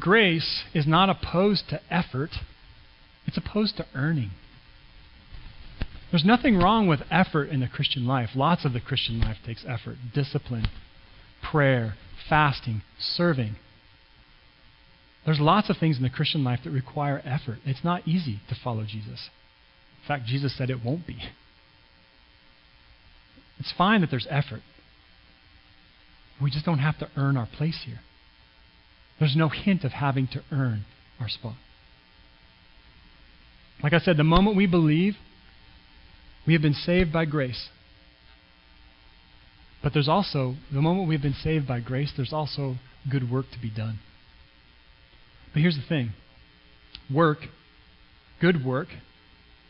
Grace 0.00 0.64
is 0.74 0.86
not 0.86 1.08
opposed 1.08 1.68
to 1.70 1.80
effort, 1.90 2.30
it's 3.26 3.38
opposed 3.38 3.76
to 3.78 3.86
earning. 3.94 4.30
There's 6.14 6.24
nothing 6.24 6.58
wrong 6.58 6.86
with 6.86 7.00
effort 7.10 7.48
in 7.48 7.58
the 7.58 7.66
Christian 7.66 8.06
life. 8.06 8.36
Lots 8.36 8.64
of 8.64 8.72
the 8.72 8.80
Christian 8.80 9.20
life 9.20 9.38
takes 9.44 9.64
effort 9.66 9.96
discipline, 10.14 10.68
prayer, 11.42 11.96
fasting, 12.28 12.82
serving. 13.00 13.56
There's 15.26 15.40
lots 15.40 15.70
of 15.70 15.76
things 15.76 15.96
in 15.96 16.04
the 16.04 16.08
Christian 16.08 16.44
life 16.44 16.60
that 16.62 16.70
require 16.70 17.20
effort. 17.24 17.58
It's 17.64 17.82
not 17.82 18.06
easy 18.06 18.38
to 18.48 18.54
follow 18.54 18.84
Jesus. 18.84 19.28
In 20.02 20.06
fact, 20.06 20.26
Jesus 20.26 20.56
said 20.56 20.70
it 20.70 20.84
won't 20.84 21.04
be. 21.04 21.18
It's 23.58 23.72
fine 23.76 24.00
that 24.02 24.10
there's 24.12 24.28
effort. 24.30 24.62
We 26.40 26.48
just 26.48 26.64
don't 26.64 26.78
have 26.78 27.00
to 27.00 27.08
earn 27.16 27.36
our 27.36 27.48
place 27.52 27.80
here. 27.84 28.02
There's 29.18 29.34
no 29.34 29.48
hint 29.48 29.82
of 29.82 29.90
having 29.90 30.28
to 30.28 30.44
earn 30.52 30.84
our 31.18 31.28
spot. 31.28 31.56
Like 33.82 33.92
I 33.92 33.98
said, 33.98 34.16
the 34.16 34.22
moment 34.22 34.56
we 34.56 34.66
believe, 34.66 35.16
we 36.46 36.52
have 36.52 36.62
been 36.62 36.74
saved 36.74 37.12
by 37.12 37.24
grace. 37.24 37.68
But 39.82 39.92
there's 39.92 40.08
also, 40.08 40.54
the 40.72 40.80
moment 40.80 41.08
we've 41.08 41.22
been 41.22 41.34
saved 41.34 41.68
by 41.68 41.80
grace, 41.80 42.12
there's 42.16 42.32
also 42.32 42.76
good 43.10 43.30
work 43.30 43.46
to 43.52 43.60
be 43.60 43.70
done. 43.70 43.98
But 45.52 45.60
here's 45.60 45.76
the 45.76 45.86
thing 45.86 46.12
work, 47.12 47.38
good 48.40 48.64
work, 48.64 48.88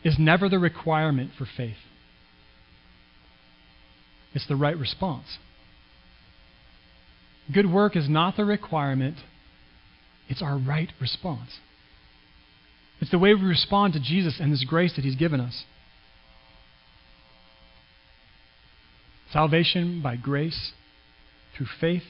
is 0.03 0.15
never 0.17 0.47
the 0.49 0.59
requirement 0.59 1.31
for 1.37 1.45
faith, 1.57 1.75
it's 4.33 4.47
the 4.47 4.55
right 4.55 4.77
response. 4.77 5.37
Good 7.53 7.71
work 7.71 7.95
is 7.95 8.09
not 8.09 8.37
the 8.37 8.45
requirement, 8.45 9.17
it's 10.29 10.41
our 10.41 10.57
right 10.57 10.89
response. 10.99 11.59
It's 13.01 13.11
the 13.11 13.19
way 13.19 13.33
we 13.33 13.41
respond 13.41 13.93
to 13.93 13.99
Jesus 13.99 14.39
and 14.39 14.51
this 14.51 14.63
grace 14.63 14.95
that 14.95 15.03
He's 15.03 15.15
given 15.15 15.39
us. 15.39 15.63
Salvation 19.31 20.01
by 20.01 20.15
grace 20.15 20.71
through 21.57 21.67
faith 21.79 22.03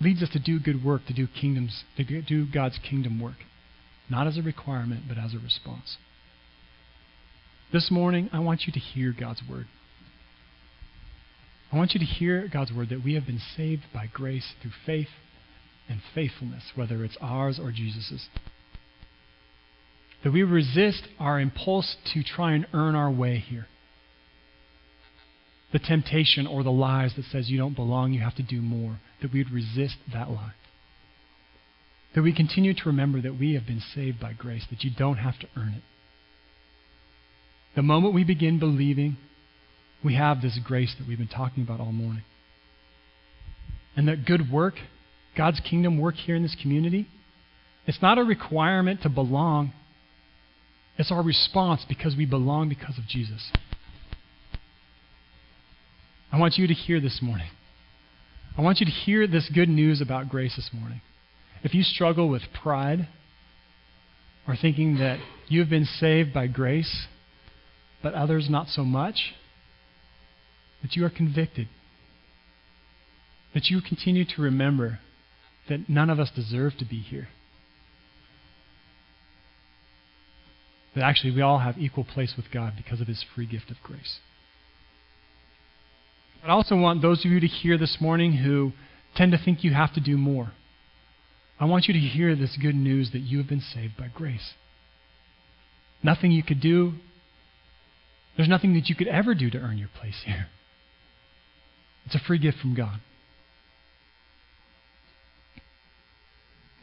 leads 0.00 0.22
us 0.22 0.30
to 0.30 0.38
do 0.38 0.60
good 0.60 0.84
work, 0.84 1.06
to 1.06 1.12
do 1.12 1.26
kingdoms, 1.26 1.84
to 1.96 2.22
do 2.22 2.46
God's 2.52 2.78
kingdom 2.88 3.20
work, 3.20 3.36
not 4.10 4.26
as 4.26 4.36
a 4.36 4.42
requirement, 4.42 5.04
but 5.08 5.18
as 5.18 5.34
a 5.34 5.38
response. 5.38 5.96
This 7.72 7.90
morning, 7.90 8.30
I 8.32 8.38
want 8.38 8.62
you 8.66 8.72
to 8.72 8.78
hear 8.78 9.14
God's 9.18 9.42
word. 9.48 9.66
I 11.72 11.76
want 11.76 11.92
you 11.92 12.00
to 12.00 12.06
hear 12.06 12.48
God's 12.50 12.72
word 12.72 12.88
that 12.88 13.04
we 13.04 13.14
have 13.14 13.26
been 13.26 13.40
saved 13.56 13.82
by 13.92 14.06
grace 14.12 14.54
through 14.62 14.70
faith 14.86 15.08
and 15.88 16.00
faithfulness, 16.14 16.72
whether 16.74 17.04
it's 17.04 17.18
ours 17.20 17.60
or 17.62 17.70
Jesus's. 17.70 18.28
That 20.24 20.32
we 20.32 20.42
resist 20.42 21.02
our 21.18 21.38
impulse 21.38 21.96
to 22.14 22.22
try 22.22 22.54
and 22.54 22.66
earn 22.72 22.94
our 22.94 23.10
way 23.10 23.38
here 23.38 23.66
the 25.72 25.78
temptation 25.78 26.46
or 26.46 26.62
the 26.62 26.70
lies 26.70 27.12
that 27.16 27.26
says 27.26 27.50
you 27.50 27.58
don't 27.58 27.76
belong, 27.76 28.12
you 28.12 28.20
have 28.20 28.36
to 28.36 28.42
do 28.42 28.60
more, 28.60 29.00
that 29.20 29.32
we 29.32 29.42
would 29.42 29.52
resist 29.52 29.96
that 30.12 30.30
lie. 30.30 30.54
That 32.14 32.22
we 32.22 32.34
continue 32.34 32.72
to 32.74 32.82
remember 32.86 33.20
that 33.20 33.38
we 33.38 33.54
have 33.54 33.66
been 33.66 33.82
saved 33.94 34.18
by 34.18 34.32
grace, 34.32 34.64
that 34.70 34.82
you 34.82 34.90
don't 34.96 35.18
have 35.18 35.38
to 35.40 35.48
earn 35.56 35.74
it. 35.76 35.82
The 37.76 37.82
moment 37.82 38.14
we 38.14 38.24
begin 38.24 38.58
believing, 38.58 39.18
we 40.02 40.14
have 40.14 40.40
this 40.40 40.58
grace 40.64 40.94
that 40.98 41.06
we've 41.06 41.18
been 41.18 41.28
talking 41.28 41.62
about 41.62 41.80
all 41.80 41.92
morning. 41.92 42.22
And 43.94 44.08
that 44.08 44.24
good 44.24 44.50
work, 44.50 44.74
God's 45.36 45.60
kingdom 45.60 46.00
work 46.00 46.14
here 46.14 46.34
in 46.34 46.42
this 46.42 46.56
community, 46.60 47.08
it's 47.86 48.00
not 48.00 48.18
a 48.18 48.22
requirement 48.22 49.02
to 49.02 49.08
belong. 49.08 49.72
It's 50.96 51.12
our 51.12 51.22
response 51.22 51.84
because 51.88 52.16
we 52.16 52.26
belong 52.26 52.68
because 52.68 52.98
of 52.98 53.06
Jesus. 53.06 53.50
I 56.30 56.38
want 56.38 56.58
you 56.58 56.66
to 56.66 56.74
hear 56.74 57.00
this 57.00 57.20
morning. 57.22 57.48
I 58.56 58.62
want 58.62 58.80
you 58.80 58.86
to 58.86 58.92
hear 58.92 59.26
this 59.26 59.50
good 59.54 59.68
news 59.68 60.00
about 60.00 60.28
grace 60.28 60.56
this 60.56 60.70
morning. 60.72 61.00
If 61.62 61.74
you 61.74 61.82
struggle 61.82 62.28
with 62.28 62.42
pride 62.60 63.08
or 64.46 64.56
thinking 64.56 64.98
that 64.98 65.20
you 65.48 65.60
have 65.60 65.70
been 65.70 65.84
saved 65.84 66.34
by 66.34 66.46
grace, 66.46 67.06
but 68.02 68.14
others 68.14 68.48
not 68.50 68.68
so 68.68 68.84
much, 68.84 69.34
that 70.82 70.96
you 70.96 71.04
are 71.04 71.10
convicted. 71.10 71.68
That 73.54 73.66
you 73.70 73.80
continue 73.80 74.24
to 74.24 74.42
remember 74.42 75.00
that 75.68 75.88
none 75.88 76.10
of 76.10 76.20
us 76.20 76.30
deserve 76.34 76.74
to 76.78 76.84
be 76.84 76.98
here. 76.98 77.28
That 80.94 81.04
actually 81.04 81.34
we 81.34 81.42
all 81.42 81.58
have 81.60 81.78
equal 81.78 82.04
place 82.04 82.34
with 82.36 82.50
God 82.52 82.74
because 82.76 83.00
of 83.00 83.06
his 83.06 83.24
free 83.34 83.46
gift 83.46 83.70
of 83.70 83.76
grace. 83.82 84.18
I 86.44 86.50
also 86.50 86.76
want 86.76 87.02
those 87.02 87.24
of 87.24 87.30
you 87.30 87.40
to 87.40 87.46
hear 87.46 87.76
this 87.76 87.98
morning 88.00 88.32
who 88.32 88.72
tend 89.16 89.32
to 89.32 89.38
think 89.38 89.64
you 89.64 89.74
have 89.74 89.94
to 89.94 90.00
do 90.00 90.16
more. 90.16 90.52
I 91.60 91.64
want 91.64 91.86
you 91.88 91.94
to 91.94 92.00
hear 92.00 92.36
this 92.36 92.56
good 92.60 92.74
news 92.74 93.10
that 93.12 93.20
you 93.20 93.38
have 93.38 93.48
been 93.48 93.60
saved 93.60 93.96
by 93.98 94.08
grace. 94.14 94.54
Nothing 96.02 96.30
you 96.30 96.44
could 96.44 96.60
do, 96.60 96.92
there's 98.36 98.48
nothing 98.48 98.74
that 98.74 98.88
you 98.88 98.94
could 98.94 99.08
ever 99.08 99.34
do 99.34 99.50
to 99.50 99.58
earn 99.58 99.78
your 99.78 99.88
place 100.00 100.22
here. 100.24 100.46
It's 102.06 102.14
a 102.14 102.20
free 102.20 102.38
gift 102.38 102.58
from 102.58 102.76
God. 102.76 103.00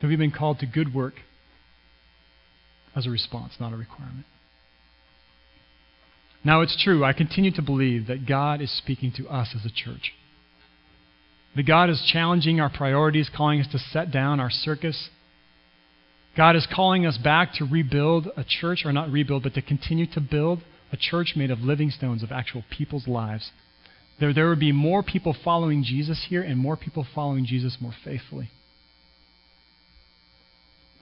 That 0.01 0.07
we've 0.07 0.19
been 0.19 0.31
called 0.31 0.59
to 0.59 0.65
good 0.65 0.93
work 0.93 1.13
as 2.93 3.07
a 3.07 3.09
response, 3.09 3.53
not 3.59 3.71
a 3.71 3.77
requirement. 3.77 4.25
Now, 6.45 6.61
it's 6.61 6.81
true, 6.81 7.03
I 7.03 7.13
continue 7.13 7.51
to 7.53 7.63
believe 7.63 8.05
that 8.05 8.27
God 8.27 8.61
is 8.61 8.71
speaking 8.77 9.11
to 9.17 9.27
us 9.27 9.55
as 9.55 9.65
a 9.65 9.73
church. 9.73 10.13
That 11.55 11.65
God 11.65 11.89
is 11.89 12.07
challenging 12.13 12.59
our 12.59 12.69
priorities, 12.69 13.31
calling 13.35 13.59
us 13.59 13.67
to 13.71 13.79
set 13.79 14.11
down 14.11 14.39
our 14.39 14.51
circus. 14.51 15.09
God 16.37 16.55
is 16.55 16.67
calling 16.71 17.05
us 17.05 17.17
back 17.17 17.53
to 17.53 17.65
rebuild 17.65 18.27
a 18.37 18.43
church, 18.43 18.83
or 18.85 18.93
not 18.93 19.09
rebuild, 19.09 19.41
but 19.41 19.55
to 19.55 19.61
continue 19.63 20.05
to 20.13 20.21
build 20.21 20.59
a 20.91 20.97
church 20.97 21.33
made 21.35 21.49
of 21.49 21.61
living 21.61 21.89
stones 21.89 22.21
of 22.21 22.31
actual 22.31 22.63
people's 22.69 23.07
lives. 23.07 23.51
There, 24.19 24.31
there 24.31 24.47
would 24.47 24.59
be 24.59 24.71
more 24.71 25.01
people 25.01 25.35
following 25.43 25.83
Jesus 25.83 26.27
here 26.29 26.43
and 26.43 26.59
more 26.59 26.77
people 26.77 27.07
following 27.15 27.45
Jesus 27.45 27.77
more 27.81 27.95
faithfully. 28.03 28.51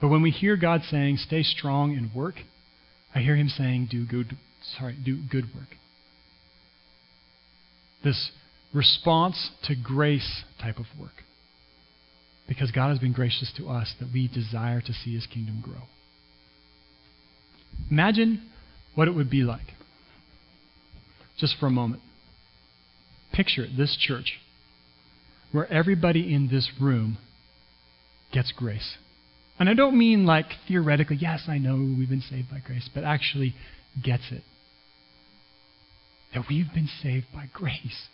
But 0.00 0.08
when 0.08 0.22
we 0.22 0.30
hear 0.30 0.56
God 0.56 0.82
saying, 0.90 1.18
stay 1.18 1.42
strong 1.42 1.96
and 1.96 2.14
work, 2.14 2.36
I 3.14 3.20
hear 3.20 3.36
him 3.36 3.48
saying, 3.48 3.88
do 3.90 4.06
good, 4.06 4.36
sorry, 4.78 4.96
do 5.04 5.18
good 5.30 5.44
work. 5.54 5.68
This 8.02 8.30
response 8.72 9.50
to 9.64 9.74
grace 9.74 10.42
type 10.60 10.78
of 10.78 10.86
work. 10.98 11.24
because 12.46 12.70
God 12.70 12.90
has 12.90 12.98
been 12.98 13.12
gracious 13.12 13.52
to 13.56 13.68
us 13.68 13.94
that 14.00 14.08
we 14.12 14.28
desire 14.28 14.80
to 14.80 14.92
see 14.92 15.14
his 15.14 15.26
kingdom 15.26 15.62
grow. 15.62 15.82
Imagine 17.90 18.50
what 18.94 19.08
it 19.08 19.12
would 19.12 19.30
be 19.30 19.42
like, 19.42 19.74
just 21.38 21.56
for 21.58 21.66
a 21.66 21.70
moment. 21.70 22.02
Picture 23.32 23.66
this 23.76 23.96
church 23.98 24.38
where 25.52 25.70
everybody 25.72 26.32
in 26.34 26.48
this 26.48 26.70
room 26.80 27.18
gets 28.32 28.52
grace. 28.52 28.96
And 29.58 29.68
I 29.68 29.74
don't 29.74 29.96
mean 29.96 30.26
like 30.26 30.46
theoretically, 30.68 31.16
yes, 31.16 31.44
I 31.48 31.58
know 31.58 31.76
we've 31.76 32.08
been 32.08 32.20
saved 32.20 32.50
by 32.50 32.60
grace, 32.64 32.88
but 32.92 33.04
actually 33.04 33.54
gets 34.02 34.24
it. 34.30 34.42
That 36.34 36.44
we've 36.48 36.72
been 36.74 36.88
saved 37.02 37.26
by 37.32 37.46
grace. 37.52 38.08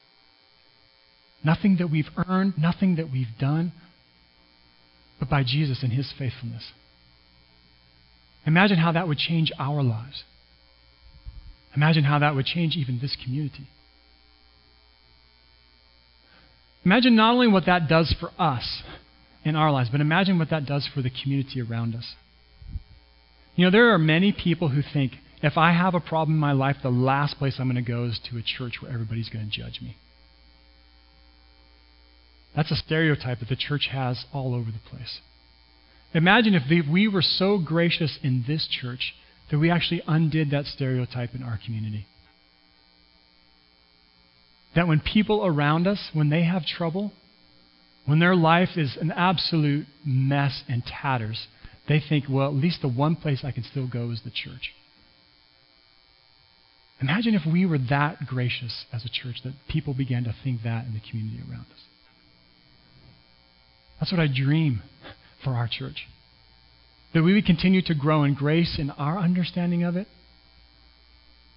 Nothing 1.42 1.76
that 1.78 1.90
we've 1.90 2.08
earned, 2.28 2.54
nothing 2.58 2.96
that 2.96 3.10
we've 3.10 3.26
done, 3.38 3.72
but 5.18 5.30
by 5.30 5.42
Jesus 5.42 5.82
and 5.82 5.92
his 5.92 6.12
faithfulness. 6.18 6.72
Imagine 8.46 8.78
how 8.78 8.92
that 8.92 9.08
would 9.08 9.18
change 9.18 9.50
our 9.58 9.82
lives. 9.82 10.24
Imagine 11.74 12.04
how 12.04 12.18
that 12.18 12.34
would 12.34 12.46
change 12.46 12.76
even 12.76 12.98
this 13.00 13.16
community. 13.22 13.68
Imagine 16.84 17.16
not 17.16 17.32
only 17.32 17.48
what 17.48 17.66
that 17.66 17.88
does 17.88 18.14
for 18.18 18.30
us 18.38 18.82
in 19.44 19.56
our 19.56 19.70
lives, 19.70 19.90
but 19.90 20.00
imagine 20.00 20.38
what 20.38 20.50
that 20.50 20.66
does 20.66 20.88
for 20.92 21.02
the 21.02 21.10
community 21.10 21.60
around 21.60 21.94
us. 21.94 22.14
You 23.54 23.64
know, 23.64 23.70
there 23.70 23.92
are 23.92 23.98
many 23.98 24.32
people 24.32 24.68
who 24.70 24.80
think 24.82 25.12
if 25.42 25.56
I 25.56 25.72
have 25.72 25.94
a 25.94 26.00
problem 26.00 26.36
in 26.36 26.40
my 26.40 26.52
life, 26.52 26.76
the 26.82 26.90
last 26.90 27.38
place 27.38 27.56
I'm 27.58 27.70
going 27.70 27.82
to 27.82 27.88
go 27.88 28.04
is 28.04 28.20
to 28.30 28.38
a 28.38 28.42
church 28.42 28.78
where 28.80 28.92
everybody's 28.92 29.30
going 29.30 29.48
to 29.48 29.50
judge 29.50 29.80
me. 29.80 29.96
That's 32.54 32.70
a 32.70 32.76
stereotype 32.76 33.38
that 33.38 33.48
the 33.48 33.56
church 33.56 33.88
has 33.90 34.24
all 34.32 34.54
over 34.54 34.70
the 34.70 34.90
place. 34.90 35.20
Imagine 36.12 36.54
if 36.54 36.62
we 36.68 37.08
were 37.08 37.22
so 37.22 37.58
gracious 37.58 38.18
in 38.22 38.44
this 38.46 38.68
church 38.68 39.14
that 39.50 39.58
we 39.58 39.70
actually 39.70 40.02
undid 40.06 40.50
that 40.50 40.66
stereotype 40.66 41.34
in 41.34 41.42
our 41.42 41.58
community. 41.64 42.06
That 44.74 44.88
when 44.88 45.00
people 45.00 45.44
around 45.44 45.86
us, 45.86 46.10
when 46.12 46.28
they 46.30 46.44
have 46.44 46.64
trouble, 46.66 47.12
when 48.06 48.18
their 48.18 48.36
life 48.36 48.70
is 48.76 48.96
an 49.00 49.12
absolute 49.12 49.86
mess 50.04 50.62
and 50.68 50.82
tatters, 50.84 51.46
they 51.88 52.00
think, 52.06 52.24
well, 52.28 52.48
at 52.48 52.54
least 52.54 52.82
the 52.82 52.88
one 52.88 53.16
place 53.16 53.40
I 53.44 53.52
can 53.52 53.64
still 53.64 53.88
go 53.88 54.10
is 54.10 54.22
the 54.24 54.30
church. 54.30 54.72
Imagine 57.00 57.34
if 57.34 57.50
we 57.50 57.64
were 57.64 57.78
that 57.88 58.26
gracious 58.26 58.84
as 58.92 59.04
a 59.04 59.08
church 59.08 59.36
that 59.44 59.54
people 59.68 59.94
began 59.94 60.24
to 60.24 60.34
think 60.44 60.62
that 60.64 60.84
in 60.84 60.92
the 60.92 61.00
community 61.00 61.40
around 61.50 61.66
us. 61.72 61.84
That's 63.98 64.12
what 64.12 64.20
I 64.20 64.26
dream 64.26 64.82
for 65.42 65.54
our 65.54 65.68
church. 65.70 66.06
That 67.14 67.22
we 67.22 67.34
would 67.34 67.46
continue 67.46 67.82
to 67.82 67.94
grow 67.94 68.24
in 68.24 68.34
grace 68.34 68.76
in 68.78 68.90
our 68.90 69.18
understanding 69.18 69.82
of 69.82 69.96
it, 69.96 70.08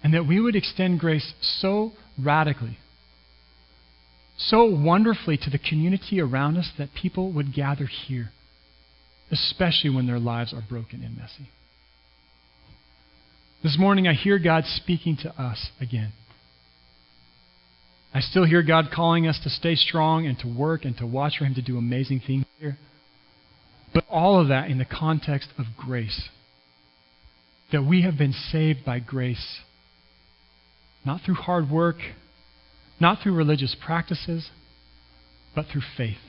and 0.02 0.12
that 0.14 0.26
we 0.26 0.40
would 0.40 0.56
extend 0.56 1.00
grace 1.00 1.32
so 1.40 1.92
radically, 2.22 2.78
so 4.36 4.64
wonderfully 4.64 5.38
to 5.38 5.50
the 5.50 5.58
community 5.58 6.20
around 6.20 6.56
us 6.56 6.70
that 6.78 6.90
people 7.00 7.32
would 7.32 7.54
gather 7.54 7.86
here, 7.86 8.30
especially 9.30 9.90
when 9.90 10.06
their 10.06 10.18
lives 10.18 10.52
are 10.52 10.64
broken 10.66 11.02
and 11.02 11.16
messy. 11.16 11.48
This 13.64 13.78
morning, 13.78 14.06
I 14.06 14.12
hear 14.12 14.38
God 14.38 14.64
speaking 14.66 15.16
to 15.22 15.30
us 15.42 15.70
again. 15.80 16.12
I 18.12 18.20
still 18.20 18.44
hear 18.44 18.62
God 18.62 18.90
calling 18.94 19.26
us 19.26 19.40
to 19.42 19.48
stay 19.48 19.74
strong 19.74 20.26
and 20.26 20.38
to 20.40 20.46
work 20.46 20.84
and 20.84 20.94
to 20.98 21.06
watch 21.06 21.38
for 21.38 21.46
Him 21.46 21.54
to 21.54 21.62
do 21.62 21.78
amazing 21.78 22.20
things 22.26 22.44
here. 22.60 22.76
But 23.94 24.04
all 24.10 24.38
of 24.38 24.48
that 24.48 24.68
in 24.68 24.76
the 24.76 24.84
context 24.84 25.48
of 25.56 25.64
grace. 25.78 26.28
That 27.72 27.84
we 27.84 28.02
have 28.02 28.18
been 28.18 28.34
saved 28.34 28.84
by 28.84 28.98
grace. 28.98 29.60
Not 31.06 31.22
through 31.24 31.36
hard 31.36 31.70
work, 31.70 31.96
not 33.00 33.22
through 33.22 33.34
religious 33.34 33.74
practices, 33.82 34.50
but 35.54 35.64
through 35.72 35.82
faith 35.96 36.20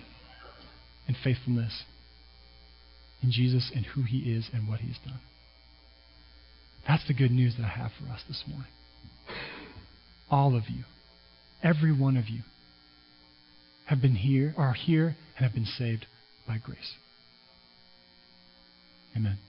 and 1.06 1.18
faithfulness 1.22 1.84
in 3.22 3.30
Jesus 3.30 3.74
and 3.76 3.86
who 3.88 4.04
He 4.04 4.20
is 4.20 4.50
and 4.54 4.70
what 4.70 4.80
He's 4.80 5.00
done. 5.06 5.20
That's 6.88 7.06
the 7.08 7.14
good 7.14 7.32
news 7.32 7.56
that 7.58 7.66
I 7.66 7.70
have 7.70 7.92
for 8.00 8.12
us 8.12 8.22
this 8.28 8.44
morning. 8.48 8.68
All 10.30 10.56
of 10.56 10.64
you 10.70 10.84
Every 11.66 11.92
one 11.92 12.16
of 12.16 12.30
you 12.30 12.42
have 13.88 14.00
been 14.00 14.14
here, 14.14 14.54
are 14.56 14.74
here, 14.74 15.16
and 15.36 15.46
have 15.46 15.54
been 15.54 15.66
saved 15.66 16.06
by 16.48 16.60
grace. 16.60 16.94
Amen. 19.18 19.40